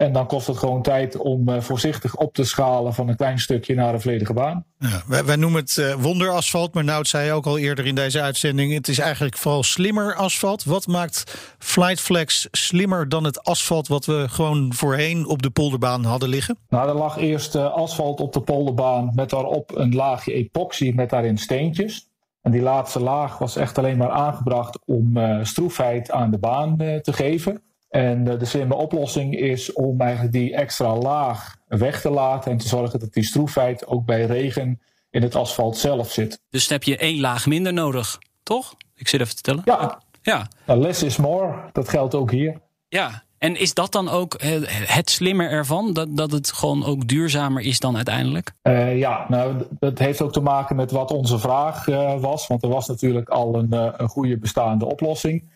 En 0.00 0.12
dan 0.12 0.26
kost 0.26 0.46
het 0.46 0.56
gewoon 0.56 0.82
tijd 0.82 1.16
om 1.16 1.48
uh, 1.48 1.60
voorzichtig 1.60 2.16
op 2.16 2.34
te 2.34 2.44
schalen 2.44 2.94
van 2.94 3.08
een 3.08 3.16
klein 3.16 3.38
stukje 3.38 3.74
naar 3.74 3.94
een 3.94 4.00
volledige 4.00 4.32
baan. 4.32 4.64
Ja, 4.78 5.02
wij, 5.06 5.24
wij, 5.24 5.36
noemen 5.36 5.60
het 5.60 5.76
uh, 5.76 5.94
wonderasfalt, 5.94 6.74
maar 6.74 6.84
Nout 6.84 7.08
zei 7.08 7.32
ook 7.32 7.46
al 7.46 7.58
eerder 7.58 7.86
in 7.86 7.94
deze 7.94 8.20
uitzending: 8.20 8.72
het 8.74 8.88
is 8.88 8.98
eigenlijk 8.98 9.36
vooral 9.36 9.62
slimmer 9.62 10.14
asfalt. 10.14 10.64
Wat 10.64 10.86
maakt 10.86 11.54
Flightflex 11.58 12.48
slimmer 12.50 13.08
dan 13.08 13.24
het 13.24 13.44
asfalt 13.44 13.88
wat 13.88 14.06
we 14.06 14.26
gewoon 14.28 14.74
voorheen 14.74 15.26
op 15.26 15.42
de 15.42 15.50
polderbaan 15.50 16.04
hadden 16.04 16.28
liggen? 16.28 16.58
Nou, 16.68 16.88
er 16.88 16.94
lag 16.94 17.18
eerst 17.18 17.54
uh, 17.54 17.72
asfalt 17.72 18.20
op 18.20 18.32
de 18.32 18.40
polderbaan 18.40 19.12
met 19.14 19.30
daarop 19.30 19.76
een 19.76 19.94
laagje 19.94 20.32
epoxy 20.32 20.92
met 20.94 21.10
daarin 21.10 21.38
steentjes. 21.38 22.08
En 22.42 22.50
die 22.50 22.62
laatste 22.62 23.00
laag 23.00 23.38
was 23.38 23.56
echt 23.56 23.78
alleen 23.78 23.96
maar 23.96 24.10
aangebracht 24.10 24.78
om 24.86 25.18
stroefheid 25.42 26.10
aan 26.10 26.30
de 26.30 26.38
baan 26.38 26.76
te 26.76 27.12
geven. 27.12 27.62
En 27.90 28.24
de 28.24 28.44
slimme 28.44 28.74
oplossing 28.74 29.36
is 29.36 29.72
om 29.72 30.00
eigenlijk 30.00 30.32
die 30.32 30.54
extra 30.54 30.96
laag 30.96 31.56
weg 31.66 32.00
te 32.00 32.10
laten 32.10 32.50
en 32.50 32.58
te 32.58 32.68
zorgen 32.68 33.00
dat 33.00 33.12
die 33.12 33.24
stroefheid 33.24 33.86
ook 33.86 34.04
bij 34.04 34.24
regen 34.24 34.80
in 35.10 35.22
het 35.22 35.34
asfalt 35.34 35.76
zelf 35.76 36.12
zit. 36.12 36.40
Dus 36.50 36.68
dan 36.68 36.78
heb 36.78 36.86
je 36.86 36.96
één 36.96 37.20
laag 37.20 37.46
minder 37.46 37.72
nodig, 37.72 38.18
toch? 38.42 38.74
Ik 38.94 39.08
zit 39.08 39.20
even 39.20 39.36
te 39.36 39.42
tellen. 39.42 39.62
Ja, 39.64 40.02
ja. 40.22 40.48
Nou, 40.66 40.80
less 40.80 41.02
is 41.02 41.16
more. 41.16 41.70
Dat 41.72 41.88
geldt 41.88 42.14
ook 42.14 42.30
hier. 42.30 42.60
Ja, 42.88 43.22
en 43.38 43.56
is 43.56 43.74
dat 43.74 43.92
dan 43.92 44.08
ook 44.08 44.36
het 44.68 45.10
slimmer 45.10 45.50
ervan? 45.50 45.92
Dat, 45.92 46.16
dat 46.16 46.30
het 46.30 46.52
gewoon 46.52 46.84
ook 46.84 47.08
duurzamer 47.08 47.62
is 47.62 47.78
dan 47.78 47.96
uiteindelijk? 47.96 48.52
Uh, 48.62 48.98
ja, 48.98 49.26
nou, 49.28 49.66
dat 49.78 49.98
heeft 49.98 50.22
ook 50.22 50.32
te 50.32 50.40
maken 50.40 50.76
met 50.76 50.90
wat 50.90 51.10
onze 51.10 51.38
vraag 51.38 51.86
uh, 51.86 52.20
was. 52.20 52.46
Want 52.46 52.62
er 52.62 52.68
was 52.68 52.88
natuurlijk 52.88 53.28
al 53.28 53.54
een, 53.54 53.68
uh, 53.70 53.88
een 53.96 54.08
goede 54.08 54.38
bestaande 54.38 54.86
oplossing 54.86 55.50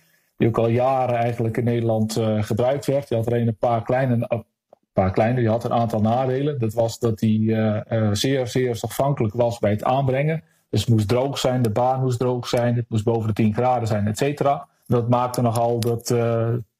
die 0.45 0.53
ook 0.53 0.65
al 0.65 0.73
jaren 0.73 1.17
eigenlijk 1.17 1.57
in 1.57 1.65
Nederland 1.65 2.19
uh, 2.19 2.43
gebruikt 2.43 2.87
werd. 2.87 3.09
Die 3.09 3.17
had 3.17 3.27
alleen 3.27 3.49
een 3.49 3.57
paar 3.57 3.83
kleine, 3.83 4.25
een 4.29 4.45
paar 4.93 5.13
kleine, 5.13 5.41
die 5.41 5.49
had 5.49 5.65
een 5.65 5.73
aantal 5.73 6.01
nadelen. 6.01 6.59
Dat 6.59 6.73
was 6.73 6.99
dat 6.99 7.19
die 7.19 7.41
uh, 7.41 7.81
uh, 7.91 8.09
zeer, 8.13 8.47
zeer 8.47 8.77
zorgvankelijk 8.77 9.35
was 9.35 9.59
bij 9.59 9.71
het 9.71 9.85
aanbrengen. 9.85 10.43
Dus 10.71 10.81
het 10.81 10.89
moest 10.89 11.09
droog 11.09 11.39
zijn, 11.39 11.63
de 11.63 11.71
baan 11.71 12.01
moest 12.01 12.19
droog 12.19 12.49
zijn, 12.49 12.77
het 12.77 12.85
moest 12.89 13.05
boven 13.05 13.27
de 13.27 13.33
10 13.35 13.55
graden 13.55 13.89
zijn, 13.89 14.07
et 14.07 14.19
cetera. 14.19 14.69
Dat 14.87 15.09
maakte 15.09 15.43
nogal 15.43 15.81
dat 15.81 16.15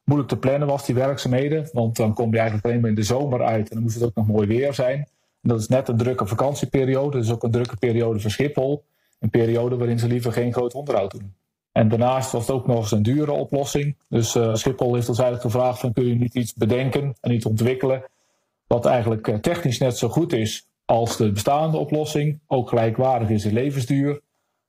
moeilijk 0.05 0.31
te 0.31 0.39
plannen 0.39 0.69
was, 0.69 0.87
die 0.87 0.95
werkzaamheden. 0.95 1.69
Want 1.73 1.97
dan 1.97 2.15
kom 2.15 2.31
je 2.31 2.37
eigenlijk 2.37 2.67
alleen 2.67 2.81
maar 2.81 2.91
in 2.91 2.97
de 2.97 3.03
zomer 3.03 3.43
uit 3.45 3.69
en 3.69 3.75
dan 3.75 3.83
moest 3.83 3.95
het 3.95 4.05
ook 4.05 4.15
nog 4.15 4.27
mooi 4.27 4.47
weer 4.47 4.75
zijn. 4.75 4.99
En 5.43 5.49
dat 5.49 5.61
is 5.61 5.69
net 5.69 5.89
een 5.89 5.97
drukke 5.97 6.27
vakantieperiode, 6.27 7.19
dus 7.19 7.33
ook 7.33 7.43
een 7.43 7.51
drukke 7.51 7.77
periode 7.77 8.21
voor 8.21 8.31
Schiphol. 8.31 8.85
Een 9.21 9.31
periode 9.31 9.77
waarin 9.77 9.99
ze 9.99 10.07
liever 10.07 10.33
geen 10.33 10.53
groot 10.53 10.75
onderhoud 10.75 11.11
doen. 11.11 11.35
En 11.75 11.89
daarnaast 11.89 12.33
was 12.33 12.47
het 12.47 12.57
ook 12.57 12.67
nog 12.67 12.79
eens 12.79 12.91
een 12.91 13.03
dure 13.03 13.33
oplossing. 13.33 13.97
Dus 14.09 14.35
uh, 14.35 14.55
Schiphol 14.55 14.95
heeft 14.95 15.09
ons 15.09 15.19
eigenlijk 15.19 15.51
gevraagd: 15.51 15.79
van, 15.79 15.93
kun 15.93 16.07
je 16.07 16.15
niet 16.15 16.35
iets 16.35 16.55
bedenken 16.55 17.15
en 17.21 17.33
iets 17.33 17.45
ontwikkelen. 17.45 18.05
wat 18.67 18.87
eigenlijk 18.87 19.29
uh, 19.29 19.35
technisch 19.35 19.79
net 19.79 19.99
zo 19.99 20.09
goed 20.09 20.33
is 20.33 20.67
als 20.85 21.17
de 21.17 21.33
bestaande 21.33 21.77
oplossing. 21.77 22.41
Ook 22.47 22.69
gelijkwaardig 22.69 23.29
is 23.29 23.45
in 23.45 23.53
levensduur. 23.53 24.21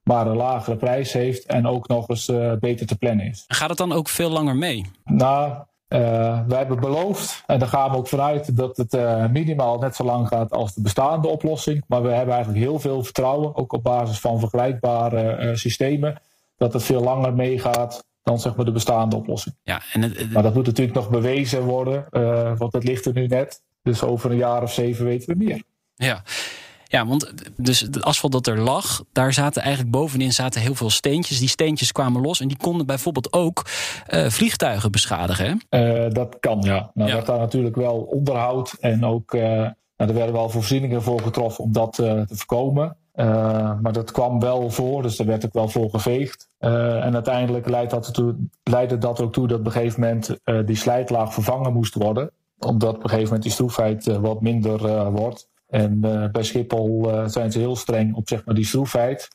maar 0.04 0.28
een 0.28 0.36
lagere 0.36 0.76
prijs 0.76 1.14
heeft 1.14 1.46
en 1.46 1.68
ook 1.68 1.88
nog 1.88 2.10
eens 2.10 2.28
uh, 2.30 2.54
beter 2.60 2.88
te 2.88 2.98
plannen 2.98 3.26
is. 3.26 3.44
Gaat 3.48 3.70
het 3.70 3.78
dan 3.78 3.92
ook 3.92 4.10
veel 4.10 4.30
langer 4.30 4.56
mee? 4.56 4.86
Nou, 5.04 5.54
wij 5.88 6.58
hebben 6.58 6.80
beloofd, 6.80 7.44
en 7.46 7.60
daar 7.60 7.68
gaan 7.68 7.92
we 7.92 7.98
ook 7.98 8.08
vanuit, 8.08 8.58
dat 8.58 8.78
het 8.78 8.92
minimaal 9.32 9.78
net 9.78 9.96
zo 9.96 10.04
lang 10.04 10.28
gaat 10.28 10.52
als 10.52 10.74
de 10.74 10.82
bestaande 10.82 11.28
oplossing. 11.28 11.84
Maar 11.88 12.02
we 12.02 12.10
hebben 12.10 12.34
eigenlijk 12.34 12.64
heel 12.64 12.80
veel 12.80 13.04
vertrouwen, 13.04 13.56
ook 13.56 13.74
op 13.74 13.84
basis 13.84 14.20
van 14.20 14.40
vergelijkbare 14.40 15.56
systemen 15.56 16.22
dat 16.58 16.74
het 16.74 16.84
veel 16.84 17.02
langer 17.02 17.34
meegaat 17.34 18.04
dan 18.24 18.40
zeg 18.40 18.56
maar 18.56 18.66
de 18.66 18.72
bestaande 18.72 19.16
oplossing. 19.16 19.56
Ja, 19.64 19.82
en 19.94 20.02
het, 20.02 20.32
maar 20.32 20.44
dat 20.44 20.54
moet 20.54 20.66
natuurlijk 20.66 20.96
nog 20.96 21.10
bewezen 21.10 21.64
worden, 21.64 22.06
uh, 22.12 22.58
want 22.58 22.74
het 22.74 22.84
ligt 22.84 23.06
er 23.06 23.14
nu 23.14 23.28
net. 23.28 23.62
Dus 23.82 24.04
over 24.04 24.32
een 24.32 24.38
jaar 24.38 24.64
of 24.64 24.74
zeven 24.74 25.06
weten 25.06 25.38
we 25.38 25.44
meer. 25.44 25.64
Ja. 25.96 26.24
Ja, 26.88 27.06
want 27.06 27.34
dus 27.58 27.80
het 27.80 28.04
asfalt 28.04 28.32
dat 28.32 28.48
er 28.48 28.60
lag, 28.60 29.04
daar 29.12 29.34
zaten 29.34 29.62
eigenlijk 29.62 29.92
bovenin 29.92 30.34
zaten 30.34 30.62
heel 30.62 30.76
veel 30.76 30.90
steentjes. 30.90 31.40
Die 31.40 31.48
steentjes 31.48 31.92
kwamen 31.92 32.22
los 32.22 32.40
en 32.40 32.48
die 32.48 32.58
konden 32.58 32.86
bijvoorbeeld 32.86 33.34
ook 33.34 33.66
uh, 34.10 34.30
vliegtuigen 34.30 34.92
beschadigen. 34.92 35.62
Uh, 35.70 36.10
dat 36.10 36.38
kan, 36.40 36.62
ja. 36.62 36.92
Nou, 36.94 37.10
ja. 37.10 37.16
werd 37.16 37.26
daar 37.26 37.40
natuurlijk 37.40 37.76
wel 37.76 37.98
onderhoud 37.98 38.76
en 38.80 39.06
ook 39.06 39.34
nou, 39.34 39.74
er 39.96 40.14
werden 40.14 40.34
wel 40.34 40.50
voorzieningen 40.50 41.04
voor 41.04 41.22
getroffen 41.22 41.64
om 41.64 41.72
dat 41.72 41.94
te 41.94 42.26
voorkomen. 42.28 42.98
Uh, 43.16 43.80
maar 43.82 43.94
dat 43.94 44.12
kwam 44.12 44.40
wel 44.40 44.70
voor, 44.70 45.02
dus 45.02 45.16
daar 45.16 45.28
werd 45.28 45.46
ook 45.46 45.54
wel 45.54 45.68
voor 45.68 45.90
geveegd. 45.90 46.50
Uh, 46.60 47.06
en 47.06 47.14
uiteindelijk 47.14 47.70
leidde 47.70 47.96
dat, 47.96 48.06
ertoe, 48.06 48.36
leidde 48.64 48.98
dat 48.98 49.22
ook 49.22 49.34
toe 49.34 49.48
dat 49.48 49.60
op 49.60 49.66
een 49.66 49.72
gegeven 49.72 50.00
moment 50.00 50.40
uh, 50.46 50.66
die 50.66 50.76
slijtlaag 50.76 51.34
vervangen 51.34 51.74
moest 51.74 51.94
worden. 51.94 52.32
Omdat 52.60 52.96
op 52.96 53.04
een 53.04 53.10
gegeven 53.10 53.24
moment 53.24 53.44
die 53.44 53.52
stroefheid 53.52 54.06
wat 54.06 54.42
minder 54.42 55.12
wordt. 55.12 55.50
En 55.68 56.00
bij 56.32 56.44
Schiphol 56.44 57.10
zijn 57.26 57.52
ze 57.52 57.60
heel 57.60 57.76
streng 57.76 58.16
op 58.16 58.28
zeg 58.28 58.46
maar, 58.46 58.56
die 58.56 58.66
stroefheid. 58.66 59.28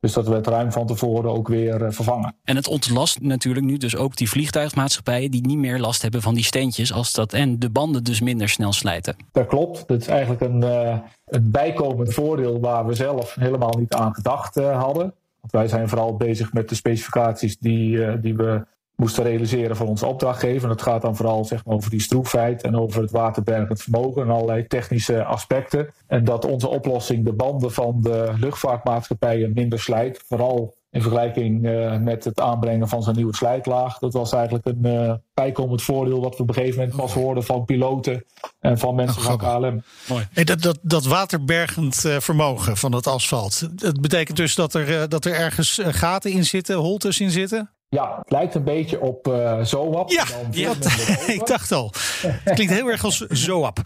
Dus 0.00 0.12
dat 0.12 0.28
werd 0.28 0.46
ruim 0.46 0.72
van 0.72 0.86
tevoren 0.86 1.30
ook 1.30 1.48
weer 1.48 1.82
uh, 1.82 1.90
vervangen. 1.90 2.34
En 2.44 2.56
het 2.56 2.68
ontlast 2.68 3.20
natuurlijk 3.20 3.66
nu 3.66 3.76
dus 3.76 3.96
ook 3.96 4.16
die 4.16 4.28
vliegtuigmaatschappijen 4.28 5.30
die 5.30 5.46
niet 5.46 5.58
meer 5.58 5.78
last 5.78 6.02
hebben 6.02 6.22
van 6.22 6.34
die 6.34 6.44
steentjes 6.44 6.92
als 6.92 7.12
dat 7.12 7.32
en 7.32 7.58
de 7.58 7.70
banden 7.70 8.04
dus 8.04 8.20
minder 8.20 8.48
snel 8.48 8.72
slijten. 8.72 9.16
Dat 9.32 9.46
klopt. 9.46 9.88
Dat 9.88 10.00
is 10.00 10.06
eigenlijk 10.08 10.40
een, 10.40 10.62
uh, 10.62 10.98
een 11.24 11.50
bijkomend 11.50 12.14
voordeel 12.14 12.60
waar 12.60 12.86
we 12.86 12.94
zelf 12.94 13.34
helemaal 13.34 13.74
niet 13.78 13.94
aan 13.94 14.14
gedacht 14.14 14.56
uh, 14.56 14.82
hadden. 14.82 15.14
Want 15.40 15.52
wij 15.52 15.68
zijn 15.68 15.88
vooral 15.88 16.16
bezig 16.16 16.52
met 16.52 16.68
de 16.68 16.74
specificaties 16.74 17.58
die, 17.58 18.20
die 18.20 18.36
we 18.36 18.66
moesten 18.96 19.24
realiseren 19.24 19.76
voor 19.76 19.86
onze 19.86 20.06
opdrachtgever. 20.06 20.68
Dat 20.68 20.82
gaat 20.82 21.02
dan 21.02 21.16
vooral 21.16 21.44
zeg 21.44 21.64
maar, 21.64 21.74
over 21.74 21.90
die 21.90 22.00
stroefheid 22.00 22.62
en 22.62 22.76
over 22.76 23.02
het 23.02 23.10
waterbergend 23.10 23.82
vermogen 23.82 24.22
en 24.22 24.30
allerlei 24.30 24.66
technische 24.66 25.24
aspecten. 25.24 25.94
En 26.06 26.24
dat 26.24 26.44
onze 26.44 26.68
oplossing 26.68 27.24
de 27.24 27.32
banden 27.32 27.72
van 27.72 28.00
de 28.00 28.32
luchtvaartmaatschappijen 28.40 29.52
minder 29.54 29.80
slijt. 29.80 30.24
Vooral 30.28 30.74
in 30.90 31.02
vergelijking 31.02 31.64
uh, 31.64 31.98
met 31.98 32.24
het 32.24 32.40
aanbrengen 32.40 32.88
van 32.88 33.02
zijn 33.02 33.16
nieuwe 33.16 33.36
slijtlaag. 33.36 33.98
Dat 33.98 34.12
was 34.12 34.32
eigenlijk 34.32 34.66
een 34.66 34.86
uh, 34.86 35.14
bijkomend 35.34 35.82
voordeel 35.82 36.20
wat 36.20 36.36
we 36.36 36.42
op 36.42 36.48
een 36.48 36.54
gegeven 36.54 36.78
moment 36.78 36.96
pas 36.96 37.12
hoorden 37.12 37.44
van 37.44 37.64
piloten 37.64 38.24
en 38.60 38.78
van 38.78 38.94
mensen 38.94 39.20
oh, 39.20 39.26
van 39.26 39.38
KLM. 39.38 39.82
Mooi. 40.08 40.28
Hey, 40.32 40.44
dat, 40.44 40.62
dat, 40.62 40.78
dat 40.82 41.04
waterbergend 41.04 42.04
uh, 42.06 42.20
vermogen 42.20 42.76
van 42.76 42.92
het 42.92 43.06
asfalt. 43.06 43.68
Dat 43.80 44.00
betekent 44.00 44.36
dus 44.36 44.54
dat 44.54 44.74
er, 44.74 45.08
dat 45.08 45.24
er 45.24 45.34
ergens 45.34 45.80
gaten 45.84 46.30
in 46.30 46.44
zitten, 46.44 46.76
holtes 46.76 47.20
in 47.20 47.30
zitten? 47.30 47.75
Ja, 47.96 48.16
het 48.18 48.30
lijkt 48.30 48.54
een 48.54 48.64
beetje 48.64 49.00
op 49.00 49.28
uh, 49.28 49.62
Zoap. 49.62 50.10
Ja, 50.10 50.24
ja 50.50 50.72
ik 51.26 51.46
dacht 51.46 51.72
al. 51.72 51.92
Het 52.20 52.54
klinkt 52.54 52.72
heel 52.72 52.88
erg 52.88 53.04
als 53.04 53.16
Zoap. 53.18 53.78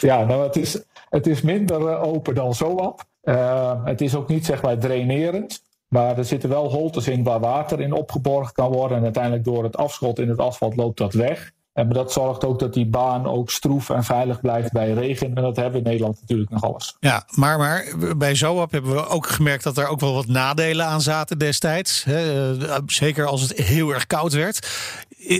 ja, 0.00 0.24
nou, 0.24 0.42
het 0.42 0.56
is, 0.56 0.82
het 1.08 1.26
is 1.26 1.42
minder 1.42 1.80
uh, 1.80 2.02
open 2.02 2.34
dan 2.34 2.54
Zoap. 2.54 3.04
Uh, 3.22 3.84
het 3.84 4.00
is 4.00 4.14
ook 4.14 4.28
niet 4.28 4.46
zeg 4.46 4.62
maar 4.62 4.78
drainerend. 4.78 5.62
Maar 5.88 6.18
er 6.18 6.24
zitten 6.24 6.48
wel 6.48 6.70
holtes 6.70 7.08
in 7.08 7.22
waar 7.22 7.40
water 7.40 7.80
in 7.80 7.92
opgeborgen 7.92 8.52
kan 8.52 8.72
worden. 8.72 8.96
En 8.96 9.02
uiteindelijk 9.04 9.44
door 9.44 9.64
het 9.64 9.76
afschot 9.76 10.18
in 10.18 10.28
het 10.28 10.38
asfalt 10.38 10.76
loopt 10.76 10.98
dat 10.98 11.12
weg. 11.12 11.52
En 11.76 11.88
dat 11.88 12.12
zorgt 12.12 12.44
ook 12.44 12.58
dat 12.58 12.74
die 12.74 12.86
baan 12.86 13.26
ook 13.26 13.50
stroef 13.50 13.90
en 13.90 14.04
veilig 14.04 14.40
blijft 14.40 14.72
bij 14.72 14.92
regen. 14.92 15.34
En 15.34 15.42
dat 15.42 15.56
hebben 15.56 15.72
we 15.72 15.78
in 15.78 15.84
Nederland 15.84 16.20
natuurlijk 16.20 16.50
nog 16.50 16.62
alles. 16.62 16.96
Ja, 17.00 17.26
maar, 17.30 17.58
maar 17.58 17.84
bij 18.16 18.34
Zoap 18.34 18.70
hebben 18.70 18.94
we 18.94 19.06
ook 19.06 19.26
gemerkt 19.26 19.64
dat 19.64 19.78
er 19.78 19.88
ook 19.88 20.00
wel 20.00 20.14
wat 20.14 20.26
nadelen 20.26 20.86
aan 20.86 21.00
zaten 21.00 21.38
destijds. 21.38 22.04
Hè? 22.04 22.54
Zeker 22.86 23.26
als 23.26 23.40
het 23.40 23.52
heel 23.52 23.90
erg 23.90 24.06
koud 24.06 24.32
werd. 24.32 24.68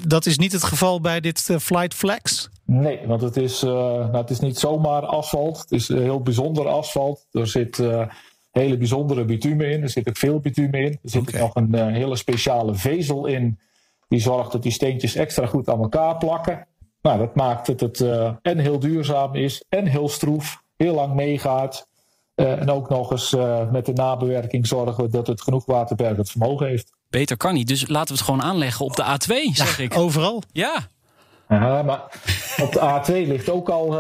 Dat 0.03 0.27
is 0.27 0.39
niet 0.39 0.53
het 0.53 0.65
geval 0.65 1.01
bij 1.01 1.21
dit 1.21 1.57
Flight 1.61 1.95
Flex? 1.95 2.51
Nee, 2.65 3.07
want 3.07 3.21
het 3.21 3.37
is, 3.37 3.63
uh, 3.63 3.71
nou, 3.71 4.17
het 4.17 4.31
is 4.31 4.41
niet 4.41 4.59
zomaar 4.59 5.07
asfalt. 5.07 5.59
Het 5.59 5.73
is 5.73 5.89
heel 5.89 6.21
bijzonder 6.21 6.69
asfalt. 6.69 7.27
Er 7.33 7.47
zit 7.47 7.79
uh, 7.79 8.03
hele 8.51 8.77
bijzondere 8.77 9.25
bitumen 9.25 9.71
in. 9.71 9.83
Er 9.83 9.91
zit 9.91 10.09
ook 10.09 10.17
veel 10.17 10.41
bitumen 10.41 10.81
in. 10.81 10.93
Er 11.03 11.11
zit 11.11 11.29
okay. 11.29 11.41
nog 11.41 11.55
een 11.55 11.75
uh, 11.75 11.87
hele 11.87 12.17
speciale 12.17 12.75
vezel 12.75 13.27
in 13.27 13.59
Die 14.09 14.21
zorgt 14.21 14.53
dat 14.53 14.63
die 14.63 14.73
steentjes 14.73 15.15
extra 15.15 15.47
goed 15.47 15.69
aan 15.69 15.83
elkaar 15.83 16.17
plakken. 16.17 16.67
Nou, 17.07 17.19
dat 17.19 17.35
maakt 17.35 17.67
dat 17.67 17.81
het 17.81 18.01
uh, 18.01 18.33
en 18.43 18.59
heel 18.59 18.79
duurzaam 18.79 19.35
is 19.35 19.65
en 19.69 19.87
heel 19.87 20.09
stroef, 20.09 20.63
heel 20.77 20.95
lang 20.95 21.15
meegaat. 21.15 21.89
Uh, 22.37 22.61
en 22.61 22.71
ook 22.71 22.89
nog 22.89 23.11
eens 23.11 23.33
uh, 23.33 23.71
met 23.71 23.87
de 23.87 23.93
nabewerking 23.93 24.67
zorgen 24.67 25.05
we 25.05 25.11
dat 25.11 25.27
het 25.27 25.43
genoeg 25.43 25.65
waterbergend 25.65 26.31
vermogen 26.31 26.67
heeft. 26.67 26.91
Beter 27.09 27.37
kan 27.37 27.55
niet, 27.55 27.69
dus 27.69 27.89
laten 27.89 28.09
we 28.09 28.15
het 28.15 28.23
gewoon 28.23 28.43
aanleggen 28.43 28.85
op 28.85 28.97
de 28.97 29.03
A2, 29.03 29.35
zeg 29.53 29.77
ja, 29.77 29.85
ik. 29.85 29.97
Overal? 29.97 30.43
Ja. 30.53 30.79
Ja, 31.49 31.83
maar 31.83 32.03
op 32.63 32.73
de 32.73 33.01
A2 33.01 33.29
ligt 33.29 33.49
ook 33.49 33.69
al 33.69 33.93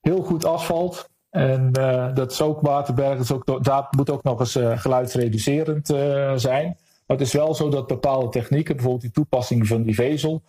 heel 0.00 0.22
goed 0.22 0.44
asfalt. 0.44 1.08
En 1.30 1.72
dat 2.14 2.32
is 2.32 2.40
ook 2.40 2.60
waterbergend, 2.60 3.32
ook, 3.32 3.64
dat 3.64 3.92
moet 3.92 4.10
ook 4.10 4.22
nog 4.22 4.40
eens 4.40 4.58
geluidsreducerend 4.80 5.86
zijn. 6.36 6.76
Maar 7.10 7.18
het 7.18 7.28
is 7.28 7.34
wel 7.34 7.54
zo 7.54 7.68
dat 7.68 7.86
bepaalde 7.86 8.28
technieken, 8.28 8.74
bijvoorbeeld 8.74 9.02
die 9.02 9.12
toepassing 9.12 9.66
van 9.66 9.82
die 9.82 9.94
vezel, 9.94 10.42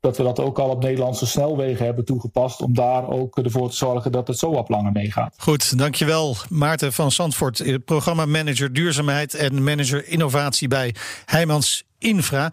dat 0.00 0.16
we 0.16 0.22
dat 0.22 0.40
ook 0.40 0.58
al 0.58 0.68
op 0.68 0.82
Nederlandse 0.82 1.26
snelwegen 1.26 1.84
hebben 1.84 2.04
toegepast. 2.04 2.62
Om 2.62 2.74
daar 2.74 3.08
ook 3.08 3.38
ervoor 3.38 3.70
te 3.70 3.76
zorgen 3.76 4.12
dat 4.12 4.28
het 4.28 4.38
zo 4.38 4.52
wat 4.52 4.68
langer 4.68 4.92
meegaat. 4.92 5.34
Goed, 5.36 5.78
dankjewel 5.78 6.36
Maarten 6.48 6.92
van 6.92 7.12
Zandvoort, 7.12 7.84
programmamanager 7.84 8.72
duurzaamheid 8.72 9.34
en 9.34 9.64
manager 9.64 10.08
innovatie 10.08 10.68
bij 10.68 10.94
Heijmans 11.24 11.84
Infra. 11.98 12.52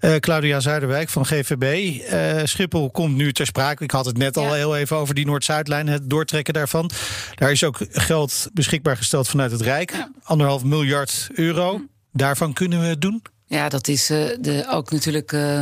Uh, 0.00 0.16
Claudia 0.16 0.60
Zuiderwijk 0.60 1.08
van 1.08 1.26
GVB. 1.26 1.94
Uh, 2.12 2.44
Schiphol 2.44 2.90
komt 2.90 3.16
nu 3.16 3.32
ter 3.32 3.46
sprake. 3.46 3.84
Ik 3.84 3.90
had 3.90 4.06
het 4.06 4.16
net 4.16 4.34
ja. 4.34 4.40
al 4.40 4.52
heel 4.52 4.76
even 4.76 4.96
over 4.96 5.14
die 5.14 5.26
Noord-Zuidlijn, 5.26 5.86
het 5.86 6.10
doortrekken 6.10 6.54
daarvan. 6.54 6.90
Daar 7.34 7.50
is 7.50 7.64
ook 7.64 7.78
geld 7.90 8.48
beschikbaar 8.52 8.96
gesteld 8.96 9.28
vanuit 9.28 9.50
het 9.50 9.60
Rijk. 9.60 9.92
Ja. 9.92 10.10
Anderhalf 10.22 10.64
miljard 10.64 11.28
euro. 11.34 11.80
Daarvan 12.12 12.52
kunnen 12.52 12.80
we 12.80 12.86
het 12.86 13.00
doen? 13.00 13.22
Ja, 13.48 13.68
dat 13.68 13.88
is 13.88 14.10
uh, 14.10 14.18
de, 14.40 14.66
ook 14.70 14.90
natuurlijk. 14.90 15.32
Uh, 15.32 15.60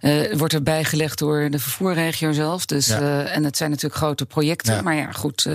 uh, 0.00 0.32
wordt 0.32 0.54
erbij 0.54 0.84
gelegd 0.84 1.18
door 1.18 1.50
de 1.50 1.58
vervoerregio 1.58 2.32
zelf. 2.32 2.66
Dus, 2.66 2.86
ja. 2.86 3.24
en 3.24 3.44
het 3.44 3.56
zijn 3.56 3.70
natuurlijk 3.70 4.00
grote 4.00 4.26
projecten. 4.26 4.74
Ja. 4.74 4.82
Maar 4.82 4.94
ja, 4.94 5.12
goed. 5.12 5.48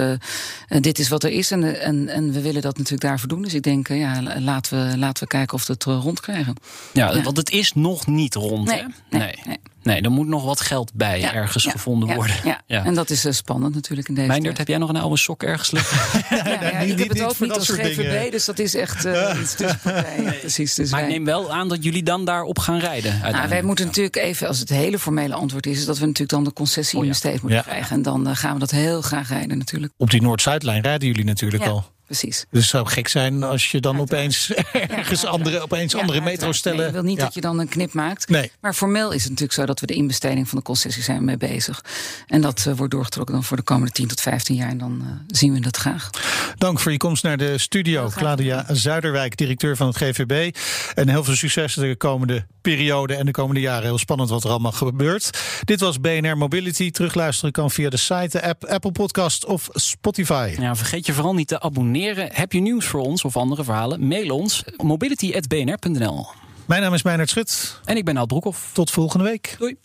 dit 0.80 1.00
is 1.00 1.10
wat 1.10 1.24
er 1.24 1.32
is. 1.32 1.52
En, 1.52 1.82
en, 1.82 2.08
en 2.08 2.32
we 2.32 2.42
willen 2.42 2.62
dat 2.62 2.78
natuurlijk 2.78 3.04
daarvoor 3.04 3.30
doen. 3.30 3.42
Dus 3.42 3.54
ik 3.54 3.64
denk, 3.64 3.88
ja, 3.88 4.40
laten 4.40 4.90
we, 4.90 4.98
laten 4.98 5.24
we 5.24 5.30
kijken 5.30 5.54
of 5.54 5.68
we 5.68 5.74
het 5.74 5.84
rond 5.84 6.20
krijgen. 6.20 6.56
Ja, 6.94 7.12
ja, 7.16 7.22
want 7.22 7.38
het 7.38 7.50
is 7.50 7.74
nog 7.74 8.08
niet 8.08 8.36
rond. 8.36 8.68
Nee, 8.68 8.80
hè? 8.80 8.86
nee, 9.10 9.22
nee. 9.22 9.36
nee. 9.46 9.60
Nee, 9.84 10.02
er 10.02 10.12
moet 10.12 10.28
nog 10.28 10.44
wat 10.44 10.62
geld 10.62 10.94
bij 10.94 11.20
ja, 11.20 11.34
ergens 11.34 11.64
ja, 11.64 11.72
gevonden 11.72 12.10
ja, 12.10 12.16
worden. 12.16 12.36
Ja, 12.44 12.86
en 12.86 12.94
dat 12.94 13.10
is 13.10 13.26
uh, 13.26 13.32
spannend 13.32 13.74
natuurlijk 13.74 14.08
in 14.08 14.14
deze 14.14 14.28
Meindert, 14.28 14.58
heb 14.58 14.68
jij 14.68 14.78
nog 14.78 14.90
een 14.90 14.98
oude 14.98 15.18
sok 15.18 15.44
ergens 15.44 15.72
liggen? 15.72 16.20
ja, 16.38 16.70
ik 16.80 17.00
heb 17.00 17.10
het 17.10 17.24
ook 17.24 17.40
niet 17.40 17.52
als 17.52 17.70
GVB, 17.70 17.96
dingen. 17.96 18.32
dus 18.32 18.46
dat 18.46 18.60
is 18.60 18.76
echt 18.76 19.06
uh, 19.06 19.38
iets 19.42 19.56
tussen 19.56 19.80
partijen. 19.84 20.40
Precies, 20.40 20.74
dus 20.74 20.92
maar 20.92 21.00
wij... 21.00 21.10
ik 21.10 21.16
neem 21.16 21.26
wel 21.26 21.54
aan 21.54 21.68
dat 21.68 21.84
jullie 21.84 22.04
dan 22.04 22.26
daarop 22.26 22.60
gaan 22.60 22.80
rijden. 22.80 23.20
Nou, 23.22 23.50
wij 23.50 23.62
moeten 23.62 23.86
natuurlijk 23.86 24.16
even, 24.16 24.48
als 24.48 24.60
het 24.60 24.70
hele 24.70 25.00
formele 25.00 25.34
antwoord 25.34 25.66
is... 25.66 25.78
is 25.78 25.86
dat 25.86 25.98
we 25.98 26.06
natuurlijk 26.06 26.32
dan 26.32 26.44
de 26.44 26.54
concessie 26.54 26.98
oh, 26.98 27.04
in 27.04 27.10
besteed 27.10 27.42
moeten 27.42 27.64
krijgen. 27.64 27.96
En 27.96 28.02
dan 28.02 28.28
uh, 28.28 28.36
gaan 28.36 28.54
we 28.54 28.60
dat 28.60 28.72
heel 28.72 29.02
graag 29.02 29.30
rijden 29.30 29.58
natuurlijk. 29.58 29.94
Op 29.98 30.10
die 30.10 30.22
Noord-Zuidlijn 30.22 30.82
rijden 30.82 31.08
jullie 31.08 31.26
natuurlijk 31.26 31.66
al. 31.66 31.98
Precies. 32.10 32.46
Dus 32.52 32.62
het 32.62 32.70
zou 32.70 32.88
gek 32.88 33.08
zijn 33.08 33.44
als 33.44 33.72
je 33.72 33.80
dan 33.80 33.96
ja, 33.96 34.02
opeens 34.02 34.52
ergens 34.72 35.22
ja, 35.22 35.28
andere, 35.28 35.60
opeens 35.60 35.94
ja, 35.94 36.00
andere 36.00 36.22
metro's 36.22 36.58
stellen. 36.58 36.78
Nee, 36.78 36.88
ik 36.88 36.94
wil 36.94 37.04
niet 37.04 37.20
dat 37.20 37.34
je 37.34 37.42
dan 37.42 37.60
een 37.60 37.68
knip 37.68 37.94
maakt. 37.94 38.30
Nee. 38.30 38.52
Maar 38.62 38.74
formeel 38.74 39.12
is 39.12 39.22
het 39.22 39.30
natuurlijk 39.30 39.60
zo 39.60 39.66
dat 39.66 39.80
we 39.80 39.86
de 39.86 39.94
inbesteding 39.94 40.50
van 40.50 40.58
de 40.58 40.64
concessie 40.64 41.04
zijn 41.04 41.26
mee 41.26 41.38
bezig. 41.38 41.84
En 42.28 42.42
dat 42.42 42.66
uh, 42.68 42.76
wordt 42.76 42.92
doorgetrokken 42.94 43.36
dan 43.36 43.44
voor 43.44 43.58
de 43.58 43.64
komende 43.64 43.92
10 43.92 44.08
tot 44.08 44.22
15 44.22 44.56
jaar. 44.56 44.70
En 44.70 44.78
dan 44.78 45.02
uh, 45.04 45.08
zien 45.28 45.54
we 45.54 45.60
dat 45.60 45.78
graag. 45.78 46.10
Dank 46.58 46.80
voor 46.80 46.92
je 46.92 46.98
komst 46.98 47.24
naar 47.24 47.38
de 47.38 47.58
studio. 47.58 48.10
Claudia 48.16 48.66
Zuiderwijk, 48.68 49.38
directeur 49.38 49.76
van 49.76 49.88
het 49.88 49.98
GVB. 49.98 50.56
En 50.96 51.10
heel 51.10 51.24
veel 51.24 51.36
succes 51.36 51.74
de 51.74 51.96
komende 51.98 52.46
periode 52.62 53.16
en 53.16 53.26
de 53.26 53.32
komende 53.32 53.62
jaren. 53.62 53.84
Heel 53.84 53.98
spannend 53.98 54.30
wat 54.30 54.44
er 54.44 54.50
allemaal 54.50 54.72
gebeurt. 54.72 55.40
Dit 55.64 55.80
was 55.80 56.00
BNR 56.00 56.38
Mobility. 56.38 56.92
Terugluisteren 56.92 57.52
kan 57.52 57.72
via 57.72 57.90
de 57.90 57.98
site, 57.98 58.30
de 58.32 58.44
app, 58.44 58.66
Apple 58.66 58.92
Podcast 58.92 59.46
of 59.46 59.68
Spotify. 59.72 60.56
Ja, 60.60 60.76
vergeet 60.76 61.06
je 61.06 61.14
vooral 61.14 61.34
niet 61.34 61.48
te 61.48 61.60
abonneren. 61.60 61.98
Heb 62.08 62.52
je 62.52 62.60
nieuws 62.60 62.86
voor 62.86 63.00
ons 63.00 63.24
of 63.24 63.38
andere 63.38 63.64
verhalen? 63.64 64.08
Mail 64.08 64.36
ons 64.36 64.64
mobility.bnr.nl. 64.78 66.28
Mijn 66.66 66.82
naam 66.82 66.94
is 66.94 67.04
Meijnerd 67.04 67.30
Schut. 67.30 67.82
En 67.86 67.98
ik 67.98 68.06
ben 68.06 68.18
Al 68.18 68.26
Broekhoff. 68.26 68.70
Tot 68.74 68.92
volgende 68.92 69.26
week. 69.26 69.56
Doei. 69.58 69.76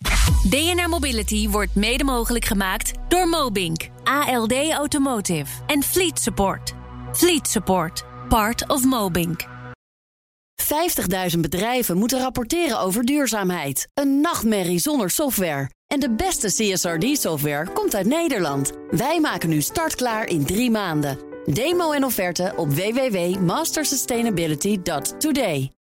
BNR 0.49 0.89
Mobility 0.89 1.49
wordt 1.49 1.75
mede 1.75 2.03
mogelijk 2.03 2.45
gemaakt 2.45 2.91
door 3.07 3.27
Mobink, 3.27 3.89
ALD 4.03 4.53
Automotive 4.71 5.63
en 5.67 5.83
Fleet 5.83 6.19
Support. 6.19 6.73
Fleet 7.13 7.47
Support, 7.47 8.03
part 8.29 8.69
of 8.69 8.83
Mobink. 8.83 9.45
50.000 11.33 11.39
bedrijven 11.39 11.97
moeten 11.97 12.19
rapporteren 12.19 12.79
over 12.79 13.03
duurzaamheid. 13.03 13.87
Een 13.93 14.21
nachtmerrie 14.21 14.79
zonder 14.79 15.09
software. 15.09 15.69
En 15.87 15.99
de 15.99 16.15
beste 16.15 16.47
CSRD-software 16.47 17.71
komt 17.73 17.95
uit 17.95 18.07
Nederland. 18.07 18.71
Wij 18.91 19.19
maken 19.19 19.49
nu 19.49 19.61
startklaar 19.61 20.27
in 20.27 20.45
drie 20.45 20.71
maanden. 20.71 21.34
Demo 21.45 21.91
en 21.91 22.03
offerte 22.03 22.53
op 22.55 22.73
www.mastersustainability.today. 22.73 25.71